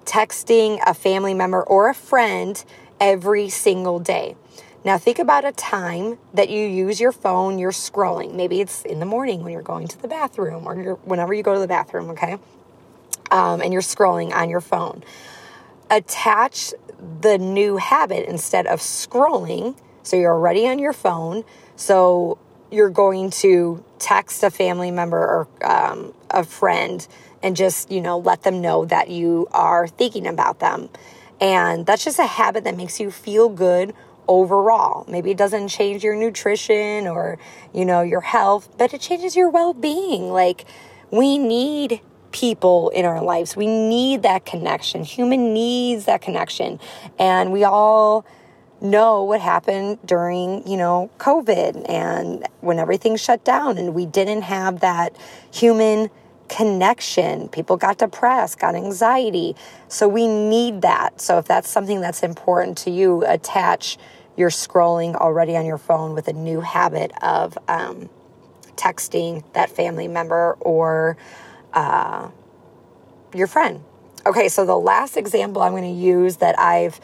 texting 0.05 0.81
a 0.87 0.95
family 0.95 1.35
member 1.35 1.63
or 1.63 1.89
a 1.89 1.95
friend 1.95 2.63
every 3.01 3.49
single 3.49 3.99
day. 3.99 4.35
Now, 4.85 4.97
think 4.97 5.19
about 5.19 5.45
a 5.45 5.53
time 5.53 6.19
that 6.33 6.49
you 6.49 6.65
use 6.65 7.01
your 7.01 7.13
phone, 7.13 7.59
you're 7.59 7.73
scrolling. 7.73 8.35
Maybe 8.35 8.61
it's 8.61 8.83
in 8.83 9.01
the 9.01 9.07
morning 9.07 9.43
when 9.43 9.53
you're 9.53 9.61
going 9.61 9.89
to 9.89 10.01
the 10.01 10.09
bathroom 10.09 10.67
or 10.67 10.95
whenever 11.05 11.35
you 11.35 11.43
go 11.43 11.53
to 11.53 11.61
the 11.61 11.69
bathroom, 11.69 12.11
okay? 12.11 12.39
Um, 13.31 13.61
and 13.61 13.73
you're 13.73 13.83
scrolling 13.83 14.33
on 14.33 14.49
your 14.49 14.63
phone. 14.63 15.03
Attach 15.91 16.73
the 17.21 17.39
new 17.39 17.77
habit 17.77 18.29
instead 18.29 18.67
of 18.67 18.81
scrolling. 18.81 19.77
So 20.03 20.17
you're 20.17 20.33
already 20.33 20.67
on 20.69 20.79
your 20.79 20.93
phone. 20.93 21.45
So 21.77 22.39
you're 22.71 22.91
going 22.91 23.31
to 23.31 23.85
text 23.99 24.43
a 24.43 24.51
family 24.51 24.91
member 24.91 25.19
or 25.19 25.49
um, 25.63 26.15
a 26.31 26.45
friend 26.45 27.07
and 27.43 27.57
just, 27.57 27.91
you 27.91 28.01
know, 28.01 28.19
let 28.19 28.43
them 28.43 28.61
know 28.61 28.85
that 28.85 29.09
you 29.09 29.47
are 29.53 29.87
thinking 29.87 30.27
about 30.27 30.59
them. 30.59 30.89
And 31.41 31.87
that's 31.87 32.05
just 32.05 32.19
a 32.19 32.27
habit 32.27 32.65
that 32.65 32.77
makes 32.77 32.99
you 32.99 33.11
feel 33.11 33.49
good 33.49 33.95
overall. 34.27 35.05
Maybe 35.09 35.31
it 35.31 35.37
doesn't 35.37 35.69
change 35.69 36.03
your 36.05 36.17
nutrition 36.17 37.07
or, 37.07 37.39
you 37.73 37.85
know, 37.85 38.03
your 38.03 38.21
health, 38.21 38.69
but 38.77 38.93
it 38.93 39.01
changes 39.01 39.37
your 39.37 39.49
well 39.49 39.73
being. 39.73 40.31
Like, 40.31 40.67
we 41.11 41.39
need 41.39 42.01
people 42.33 42.91
in 42.91 43.05
our 43.05 43.23
lives. 43.23 43.57
We 43.57 43.67
need 43.67 44.23
that 44.23 44.45
connection. 44.45 45.05
Human 45.05 45.53
needs 45.55 46.05
that 46.07 46.21
connection. 46.21 46.79
And 47.19 47.53
we 47.53 47.65
all 47.65 48.27
know 48.81 49.25
what 49.25 49.41
happened 49.41 49.99
during, 50.05 50.67
you 50.67 50.77
know, 50.77 51.11
COVID 51.19 51.89
and 51.89 52.47
when 52.61 52.79
everything 52.79 53.17
shut 53.17 53.45
down 53.45 53.77
and 53.79 53.95
we 53.95 54.07
didn't 54.07 54.43
have 54.43 54.81
that 54.81 55.17
human 55.53 56.11
connection. 56.49 57.49
People 57.49 57.77
got 57.77 57.99
depressed, 57.99 58.59
got 58.59 58.75
anxiety. 58.75 59.55
So 59.89 60.09
we 60.09 60.27
need 60.27 60.83
that. 60.83 61.21
So 61.21 61.39
if 61.39 61.47
that's 61.47 61.69
something 61.69 62.01
that's 62.01 62.23
important 62.23 62.79
to 62.79 62.91
you, 62.91 63.25
attach 63.27 63.99
your 64.37 64.51
scrolling 64.51 65.15
already 65.17 65.57
on 65.57 65.67
your 65.67 65.79
phone 65.79 66.15
with 66.15 66.29
a 66.29 66.33
new 66.33 66.61
habit 66.61 67.11
of 67.23 67.59
um, 67.67 68.09
texting 68.77 69.43
that 69.53 69.69
family 69.69 70.09
member 70.09 70.57
or 70.61 71.17
uh, 71.79 72.31
your 73.35 73.47
friend. 73.47 73.85
Okay, 74.27 74.49
so 74.49 74.67
the 74.67 74.77
last 74.77 75.17
example 75.17 75.63
I'm 75.63 75.73
going 75.73 75.85
to 75.85 76.01
use 76.01 76.39
that 76.39 76.59
I've 76.59 77.01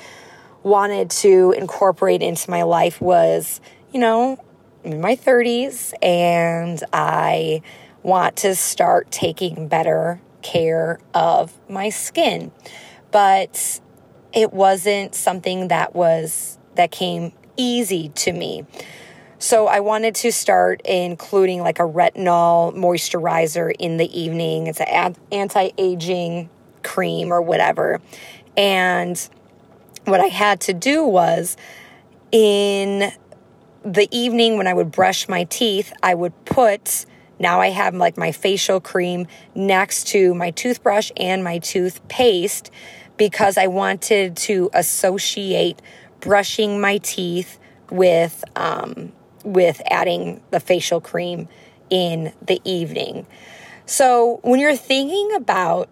wanted 0.63 1.11
to 1.11 1.55
incorporate 1.57 2.23
into 2.23 2.51
my 2.51 2.63
life 2.63 3.01
was, 3.01 3.61
you 3.93 4.01
know, 4.01 4.43
in 4.83 5.01
my 5.01 5.15
30s, 5.15 5.95
and 6.03 6.83
I 6.93 7.63
want 8.03 8.37
to 8.39 8.55
start 8.55 9.11
taking 9.11 9.69
better 9.69 10.21
care 10.43 10.99
of 11.15 11.53
my 11.69 11.89
skin. 11.91 12.51
But 13.13 13.81
it 14.33 14.53
wasn't 14.53 15.15
something 15.15 15.69
that 15.69 15.95
was 15.95 16.59
that 16.75 16.91
came 16.91 17.33
easy 17.57 18.09
to 18.09 18.33
me. 18.33 18.67
So 19.45 19.67
I 19.67 19.81
wanted 19.81 20.15
to 20.15 20.33
start 20.33 20.81
including 20.87 21.61
like 21.61 21.79
a 21.79 21.83
retinol 21.83 22.75
moisturizer 22.75 23.75
in 23.79 23.99
the 23.99 24.19
evening. 24.19 24.69
It's 24.69 24.81
an 24.81 25.17
anti-aging 25.31 26.49
cream 26.83 27.31
or 27.31 27.43
whatever. 27.43 28.01
And 28.57 29.29
what 30.07 30.21
I 30.21 30.29
had 30.29 30.63
to 30.63 30.73
do 30.73 31.05
was 31.05 31.59
in 32.33 33.13
the 33.85 34.09
evening 34.11 34.57
when 34.57 34.67
I 34.67 34.73
would 34.73 34.91
brush 34.91 35.29
my 35.29 35.45
teeth, 35.45 35.93
I 36.03 36.15
would 36.15 36.47
put 36.47 37.05
now 37.39 37.61
I 37.61 37.69
have 37.69 37.95
like 37.95 38.17
my 38.17 38.33
facial 38.33 38.81
cream 38.81 39.27
next 39.55 40.07
to 40.09 40.33
my 40.33 40.53
toothbrush 40.53 41.11
and 41.19 41.45
my 41.45 41.59
toothpaste 41.59 42.71
because 43.19 43.59
I 43.59 43.67
wanted 43.67 44.39
to 44.39 44.71
associate 44.73 45.83
brushing 46.21 46.81
my 46.81 46.97
teeth 46.97 47.59
with 47.91 48.43
um, 48.57 49.13
with 49.45 49.81
adding 49.91 50.41
the 50.51 50.61
facial 50.61 51.01
cream 51.01 51.49
in 51.91 52.33
the 52.45 52.61
evening. 52.65 53.27
So, 53.87 54.41
when 54.43 54.61
you're 54.61 54.77
thinking 54.77 55.35
about 55.35 55.89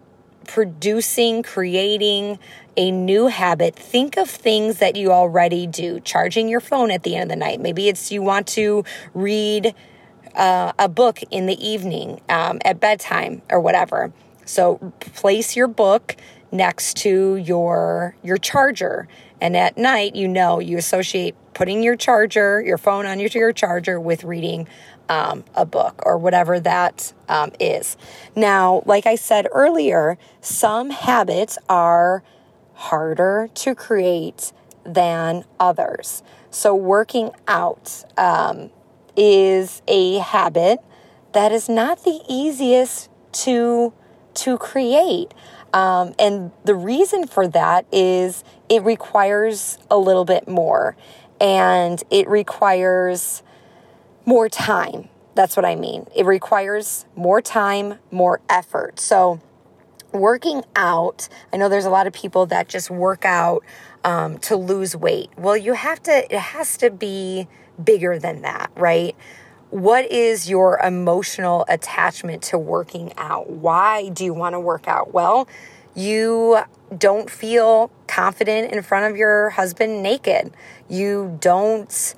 producing, 0.47 1.43
creating 1.43 2.39
a 2.75 2.91
new 2.91 3.27
habit, 3.27 3.75
think 3.75 4.17
of 4.17 4.29
things 4.29 4.79
that 4.79 4.95
you 4.95 5.11
already 5.11 5.67
do. 5.67 5.99
Charging 5.99 6.49
your 6.49 6.59
phone 6.59 6.89
at 6.91 7.03
the 7.03 7.15
end 7.15 7.31
of 7.31 7.37
the 7.37 7.45
night. 7.45 7.61
Maybe 7.61 7.87
it's 7.87 8.11
you 8.11 8.21
want 8.23 8.47
to 8.47 8.83
read 9.13 9.75
uh, 10.35 10.73
a 10.79 10.89
book 10.89 11.19
in 11.29 11.45
the 11.45 11.65
evening 11.65 12.19
um, 12.29 12.59
at 12.65 12.79
bedtime 12.79 13.43
or 13.49 13.59
whatever. 13.59 14.11
So, 14.45 14.93
place 14.99 15.55
your 15.55 15.67
book 15.67 16.17
next 16.51 16.97
to 16.97 17.35
your 17.35 18.15
your 18.23 18.37
charger. 18.37 19.07
And 19.43 19.57
at 19.57 19.77
night, 19.77 20.15
you 20.15 20.29
know, 20.29 20.59
you 20.59 20.77
associate 20.77 21.35
putting 21.53 21.83
your 21.83 21.97
charger, 21.97 22.61
your 22.61 22.77
phone 22.77 23.05
on 23.05 23.19
your, 23.19 23.27
your 23.27 23.51
charger 23.51 23.99
with 23.99 24.23
reading 24.23 24.69
um, 25.09 25.43
a 25.53 25.65
book 25.65 26.01
or 26.05 26.17
whatever 26.17 26.61
that 26.61 27.11
um, 27.27 27.51
is. 27.59 27.97
Now, 28.37 28.83
like 28.85 29.05
I 29.05 29.15
said 29.15 29.49
earlier, 29.51 30.17
some 30.39 30.91
habits 30.91 31.57
are 31.67 32.23
harder 32.73 33.49
to 33.55 33.75
create 33.75 34.53
than 34.85 35.43
others. 35.59 36.23
So, 36.49 36.73
working 36.73 37.31
out 37.45 38.05
um, 38.17 38.69
is 39.17 39.81
a 39.89 40.19
habit 40.19 40.79
that 41.33 41.51
is 41.51 41.67
not 41.67 42.05
the 42.05 42.21
easiest 42.29 43.09
to 43.43 43.91
to 44.35 44.57
create. 44.57 45.33
Um, 45.73 46.13
and 46.19 46.51
the 46.65 46.75
reason 46.75 47.25
for 47.27 47.47
that 47.47 47.85
is 47.91 48.43
it 48.69 48.83
requires 48.83 49.79
a 49.89 49.97
little 49.97 50.23
bit 50.23 50.47
more 50.47 50.95
and 51.41 52.01
it 52.11 52.29
requires 52.29 53.41
more 54.25 54.47
time. 54.47 55.09
That's 55.35 55.57
what 55.57 55.65
I 55.65 55.75
mean. 55.75 56.05
It 56.15 56.25
requires 56.25 57.05
more 57.15 57.41
time, 57.41 57.95
more 58.11 58.39
effort. 58.47 58.99
So, 58.99 59.41
working 60.11 60.63
out, 60.75 61.27
I 61.51 61.57
know 61.57 61.69
there's 61.69 61.85
a 61.85 61.89
lot 61.89 62.05
of 62.05 62.13
people 62.13 62.45
that 62.45 62.69
just 62.69 62.91
work 62.91 63.25
out 63.25 63.63
um, 64.03 64.37
to 64.39 64.55
lose 64.55 64.95
weight. 64.95 65.31
Well, 65.37 65.57
you 65.57 65.73
have 65.73 66.03
to, 66.03 66.33
it 66.33 66.39
has 66.39 66.77
to 66.77 66.91
be 66.91 67.47
bigger 67.83 68.19
than 68.19 68.43
that, 68.43 68.71
right? 68.75 69.15
What 69.73 70.11
is 70.11 70.47
your 70.47 70.77
emotional 70.77 71.65
attachment 71.67 72.43
to 72.43 72.59
working 72.59 73.11
out? 73.17 73.49
Why 73.49 74.09
do 74.09 74.23
you 74.23 74.31
want 74.31 74.53
to 74.53 74.59
work 74.59 74.87
out? 74.87 75.15
Well, 75.15 75.47
you 75.95 76.59
don't 76.95 77.27
feel 77.27 77.89
confident 78.05 78.71
in 78.71 78.83
front 78.83 79.11
of 79.11 79.17
your 79.17 79.49
husband 79.49 80.03
naked. 80.03 80.53
You 80.87 81.39
don't 81.41 82.13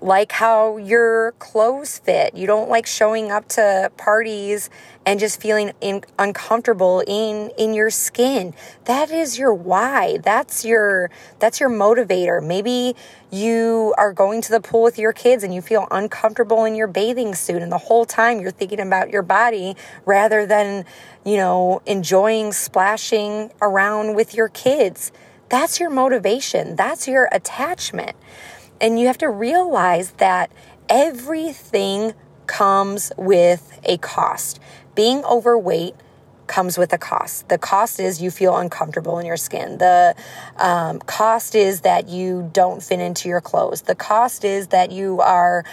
like 0.00 0.32
how 0.32 0.76
your 0.76 1.32
clothes 1.32 1.98
fit. 1.98 2.36
You 2.36 2.46
don't 2.46 2.68
like 2.68 2.86
showing 2.86 3.30
up 3.30 3.48
to 3.50 3.90
parties 3.96 4.68
and 5.06 5.18
just 5.18 5.40
feeling 5.40 5.72
in, 5.80 6.02
uncomfortable 6.18 7.02
in 7.06 7.50
in 7.58 7.72
your 7.72 7.90
skin. 7.90 8.54
That 8.84 9.10
is 9.10 9.38
your 9.38 9.54
why. 9.54 10.18
That's 10.18 10.64
your 10.64 11.10
that's 11.38 11.60
your 11.60 11.70
motivator. 11.70 12.46
Maybe 12.46 12.94
you 13.30 13.94
are 13.96 14.12
going 14.12 14.42
to 14.42 14.50
the 14.50 14.60
pool 14.60 14.82
with 14.82 14.98
your 14.98 15.12
kids 15.12 15.42
and 15.42 15.54
you 15.54 15.62
feel 15.62 15.88
uncomfortable 15.90 16.64
in 16.64 16.74
your 16.74 16.86
bathing 16.86 17.34
suit 17.34 17.62
and 17.62 17.72
the 17.72 17.78
whole 17.78 18.04
time 18.04 18.40
you're 18.40 18.50
thinking 18.50 18.80
about 18.80 19.10
your 19.10 19.22
body 19.22 19.76
rather 20.04 20.46
than, 20.46 20.84
you 21.24 21.36
know, 21.36 21.82
enjoying 21.86 22.52
splashing 22.52 23.50
around 23.62 24.14
with 24.14 24.34
your 24.34 24.48
kids. 24.48 25.10
That's 25.48 25.78
your 25.78 25.90
motivation. 25.90 26.76
That's 26.76 27.06
your 27.06 27.28
attachment. 27.30 28.16
And 28.80 28.98
you 28.98 29.06
have 29.06 29.18
to 29.18 29.28
realize 29.28 30.12
that 30.12 30.50
everything 30.88 32.14
comes 32.46 33.12
with 33.16 33.78
a 33.84 33.98
cost. 33.98 34.60
Being 34.94 35.24
overweight 35.24 35.94
comes 36.46 36.78
with 36.78 36.92
a 36.92 36.98
cost. 36.98 37.48
The 37.48 37.58
cost 37.58 37.98
is 37.98 38.22
you 38.22 38.30
feel 38.30 38.56
uncomfortable 38.56 39.18
in 39.18 39.26
your 39.26 39.36
skin. 39.36 39.78
The 39.78 40.14
um, 40.56 41.00
cost 41.00 41.54
is 41.54 41.80
that 41.80 42.08
you 42.08 42.50
don't 42.52 42.82
fit 42.82 43.00
into 43.00 43.28
your 43.28 43.40
clothes. 43.40 43.82
The 43.82 43.96
cost 43.96 44.44
is 44.44 44.68
that 44.68 44.92
you 44.92 45.20
are 45.20 45.64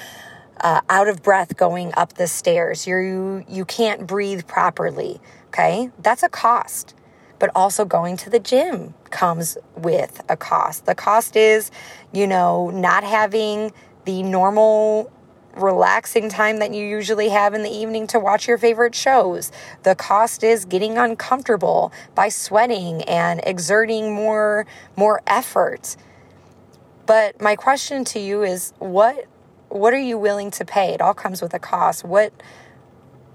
uh, 0.61 0.81
out 0.89 1.07
of 1.07 1.21
breath 1.21 1.57
going 1.57 1.93
up 1.95 2.13
the 2.13 2.27
stairs. 2.27 2.87
You're, 2.87 3.03
you 3.03 3.45
you 3.47 3.65
can't 3.65 4.07
breathe 4.07 4.47
properly. 4.47 5.19
Okay, 5.47 5.91
that's 5.99 6.23
a 6.23 6.29
cost 6.29 6.95
but 7.43 7.51
also 7.56 7.84
going 7.84 8.15
to 8.15 8.29
the 8.29 8.39
gym 8.39 8.93
comes 9.10 9.58
with 9.75 10.21
a 10.29 10.38
cost. 10.38 10.86
The 10.86 10.95
cost 10.95 11.36
is, 11.36 11.71
you 12.13 12.25
know, 12.25 12.69
not 12.69 13.03
having 13.03 13.73
the 14.06 14.23
normal 14.23 15.12
relaxing 15.53 16.29
time 16.29 16.60
that 16.60 16.73
you 16.73 16.88
usually 16.88 17.27
have 17.27 17.53
in 17.53 17.62
the 17.62 17.69
evening 17.69 18.08
to 18.08 18.17
watch 18.17 18.47
your 18.47 18.58
favorite 18.58 18.95
shows. 18.95 19.51
The 19.84 19.93
cost 19.93 20.41
is 20.41 20.63
getting 20.63 20.97
uncomfortable 20.97 21.91
by 22.15 22.29
sweating 22.29 23.01
and 23.01 23.41
exerting 23.43 24.15
more 24.15 24.65
more 24.95 25.21
effort. 25.27 25.97
But 27.06 27.41
my 27.41 27.58
question 27.58 28.06
to 28.06 28.19
you 28.19 28.43
is 28.43 28.71
what 28.79 29.25
what 29.67 29.93
are 29.93 29.99
you 29.99 30.17
willing 30.17 30.49
to 30.51 30.63
pay? 30.63 30.93
It 30.93 31.01
all 31.01 31.13
comes 31.13 31.41
with 31.41 31.53
a 31.53 31.60
cost. 31.60 32.06
What 32.06 32.32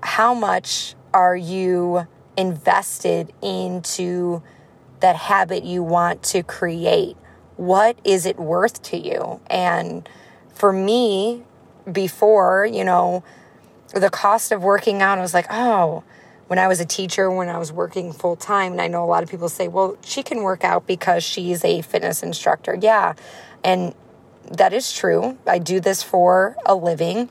how 0.03 0.33
much 0.33 0.95
are 1.13 1.37
you 1.37 2.07
invested 2.39 3.33
into 3.43 4.43
that 5.01 5.17
habit 5.17 5.65
you 5.65 5.83
want 5.83 6.23
to 6.23 6.43
create. 6.43 7.17
What 7.57 7.99
is 8.05 8.25
it 8.25 8.39
worth 8.39 8.81
to 8.85 8.97
you? 8.97 9.41
And 9.49 10.09
for 10.55 10.73
me, 10.73 11.43
before, 11.91 12.65
you 12.65 12.85
know, 12.85 13.25
the 13.95 14.11
cost 14.11 14.53
of 14.53 14.63
working 14.63 15.03
out, 15.03 15.19
I 15.19 15.21
was 15.21 15.35
like, 15.35 15.47
oh, 15.51 16.05
when 16.47 16.59
I 16.59 16.69
was 16.69 16.81
a 16.81 16.85
teacher, 16.85 17.31
when 17.31 17.49
I 17.49 17.59
was 17.59 17.73
working 17.73 18.13
full 18.13 18.37
time, 18.37 18.73
and 18.73 18.81
I 18.81 18.87
know 18.87 19.05
a 19.05 19.07
lot 19.07 19.23
of 19.23 19.29
people 19.29 19.49
say, 19.49 19.69
well, 19.69 19.97
she 20.03 20.23
can 20.23 20.43
work 20.43 20.65
out 20.65 20.87
because 20.87 21.25
she's 21.25 21.65
a 21.65 21.83
fitness 21.83 22.23
instructor. 22.23 22.79
Yeah. 22.81 23.15
And 23.65 23.95
that 24.51 24.73
is 24.73 24.93
true. 24.93 25.39
I 25.47 25.59
do 25.59 25.81
this 25.81 26.03
for 26.03 26.57
a 26.65 26.75
living. 26.75 27.29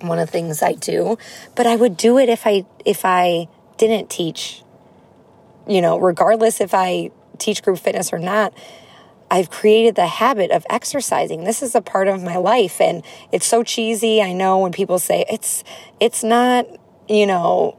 One 0.00 0.18
of 0.18 0.28
the 0.28 0.32
things 0.32 0.62
I 0.62 0.72
do, 0.72 1.18
but 1.54 1.66
I 1.66 1.76
would 1.76 1.98
do 1.98 2.16
it 2.16 2.30
if 2.30 2.46
I 2.46 2.64
if 2.86 3.04
I 3.04 3.48
didn't 3.80 4.10
teach, 4.10 4.62
you 5.66 5.80
know, 5.80 5.98
regardless 5.98 6.60
if 6.60 6.74
I 6.74 7.10
teach 7.38 7.62
group 7.62 7.78
fitness 7.78 8.12
or 8.12 8.18
not, 8.18 8.52
I've 9.30 9.48
created 9.48 9.94
the 9.94 10.06
habit 10.06 10.50
of 10.50 10.66
exercising. 10.68 11.44
This 11.44 11.62
is 11.62 11.74
a 11.74 11.80
part 11.80 12.08
of 12.08 12.22
my 12.22 12.36
life 12.36 12.80
and 12.80 13.02
it's 13.32 13.46
so 13.46 13.62
cheesy. 13.62 14.20
I 14.20 14.32
know 14.32 14.58
when 14.58 14.72
people 14.72 14.98
say 14.98 15.24
it's 15.30 15.64
it's 15.98 16.22
not, 16.22 16.66
you 17.08 17.26
know, 17.26 17.78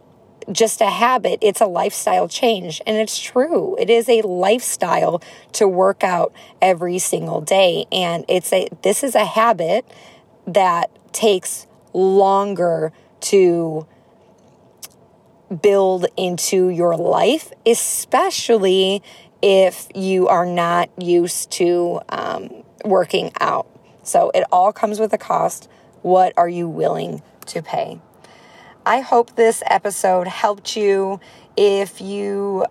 just 0.51 0.81
a 0.81 0.89
habit, 0.89 1.39
it's 1.41 1.61
a 1.61 1.65
lifestyle 1.65 2.27
change. 2.27 2.81
And 2.87 2.97
it's 2.97 3.19
true. 3.19 3.75
It 3.77 3.89
is 3.89 4.09
a 4.09 4.21
lifestyle 4.21 5.21
to 5.53 5.67
work 5.67 6.03
out 6.03 6.33
every 6.61 6.97
single 6.97 7.41
day 7.41 7.85
and 7.91 8.25
it's 8.27 8.51
a 8.51 8.69
this 8.81 9.03
is 9.03 9.13
a 9.13 9.25
habit 9.25 9.85
that 10.47 10.89
takes 11.13 11.67
longer 11.93 12.91
to 13.19 13.85
build 15.61 16.05
into 16.15 16.69
your 16.69 16.95
life, 16.95 17.51
especially 17.65 19.03
if 19.41 19.87
you 19.93 20.27
are 20.27 20.45
not 20.45 20.89
used 21.01 21.51
to 21.51 21.99
um, 22.09 22.63
working 22.85 23.31
out. 23.39 23.67
So 24.03 24.31
it 24.33 24.43
all 24.51 24.71
comes 24.71 24.99
with 24.99 25.13
a 25.13 25.17
cost. 25.17 25.69
What 26.01 26.33
are 26.37 26.49
you 26.49 26.67
willing 26.67 27.21
to 27.47 27.61
pay? 27.61 27.99
I 28.85 29.01
hope 29.01 29.35
this 29.35 29.61
episode 29.67 30.27
helped 30.27 30.75
you 30.75 31.19
if 31.55 32.01
you 32.01 32.65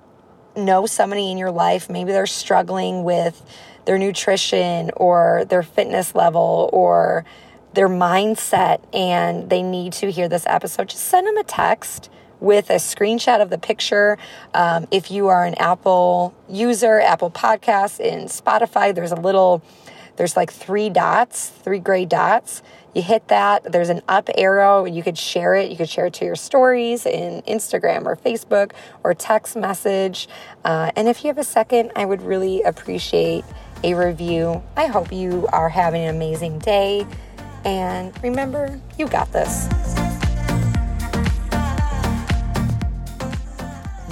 know 0.56 0.86
somebody 0.86 1.30
in 1.30 1.38
your 1.38 1.52
life, 1.52 1.88
maybe 1.88 2.10
they're 2.10 2.26
struggling 2.26 3.04
with 3.04 3.40
their 3.84 3.98
nutrition 3.98 4.90
or 4.96 5.44
their 5.48 5.62
fitness 5.62 6.14
level 6.14 6.68
or 6.72 7.24
their 7.74 7.88
mindset 7.88 8.80
and 8.92 9.48
they 9.48 9.62
need 9.62 9.92
to 9.92 10.10
hear 10.10 10.28
this 10.28 10.44
episode, 10.46 10.88
just 10.88 11.04
send 11.04 11.26
them 11.26 11.36
a 11.36 11.44
text 11.44 12.10
with 12.40 12.70
a 12.70 12.76
screenshot 12.76 13.40
of 13.40 13.50
the 13.50 13.58
picture. 13.58 14.18
Um, 14.54 14.88
if 14.90 15.10
you 15.10 15.28
are 15.28 15.44
an 15.44 15.54
Apple 15.54 16.34
user, 16.48 17.00
Apple 17.00 17.30
Podcasts, 17.30 18.00
in 18.00 18.24
Spotify, 18.26 18.94
there's 18.94 19.12
a 19.12 19.16
little, 19.16 19.62
there's 20.16 20.36
like 20.36 20.52
three 20.52 20.90
dots, 20.90 21.48
three 21.48 21.78
gray 21.78 22.06
dots. 22.06 22.62
You 22.94 23.02
hit 23.02 23.28
that, 23.28 23.70
there's 23.70 23.88
an 23.88 24.02
up 24.08 24.28
arrow, 24.36 24.84
and 24.84 24.96
you 24.96 25.02
could 25.02 25.16
share 25.16 25.54
it. 25.54 25.70
You 25.70 25.76
could 25.76 25.88
share 25.88 26.06
it 26.06 26.14
to 26.14 26.24
your 26.24 26.34
stories 26.34 27.06
in 27.06 27.42
Instagram 27.42 28.04
or 28.06 28.16
Facebook 28.16 28.72
or 29.04 29.14
text 29.14 29.54
message. 29.54 30.28
Uh, 30.64 30.90
and 30.96 31.08
if 31.08 31.22
you 31.22 31.28
have 31.28 31.38
a 31.38 31.44
second, 31.44 31.92
I 31.94 32.04
would 32.04 32.22
really 32.22 32.62
appreciate 32.62 33.44
a 33.84 33.94
review. 33.94 34.62
I 34.76 34.86
hope 34.86 35.12
you 35.12 35.46
are 35.52 35.68
having 35.68 36.02
an 36.02 36.14
amazing 36.14 36.58
day. 36.58 37.06
And 37.64 38.12
remember, 38.22 38.80
you 38.98 39.06
got 39.06 39.32
this. 39.32 39.99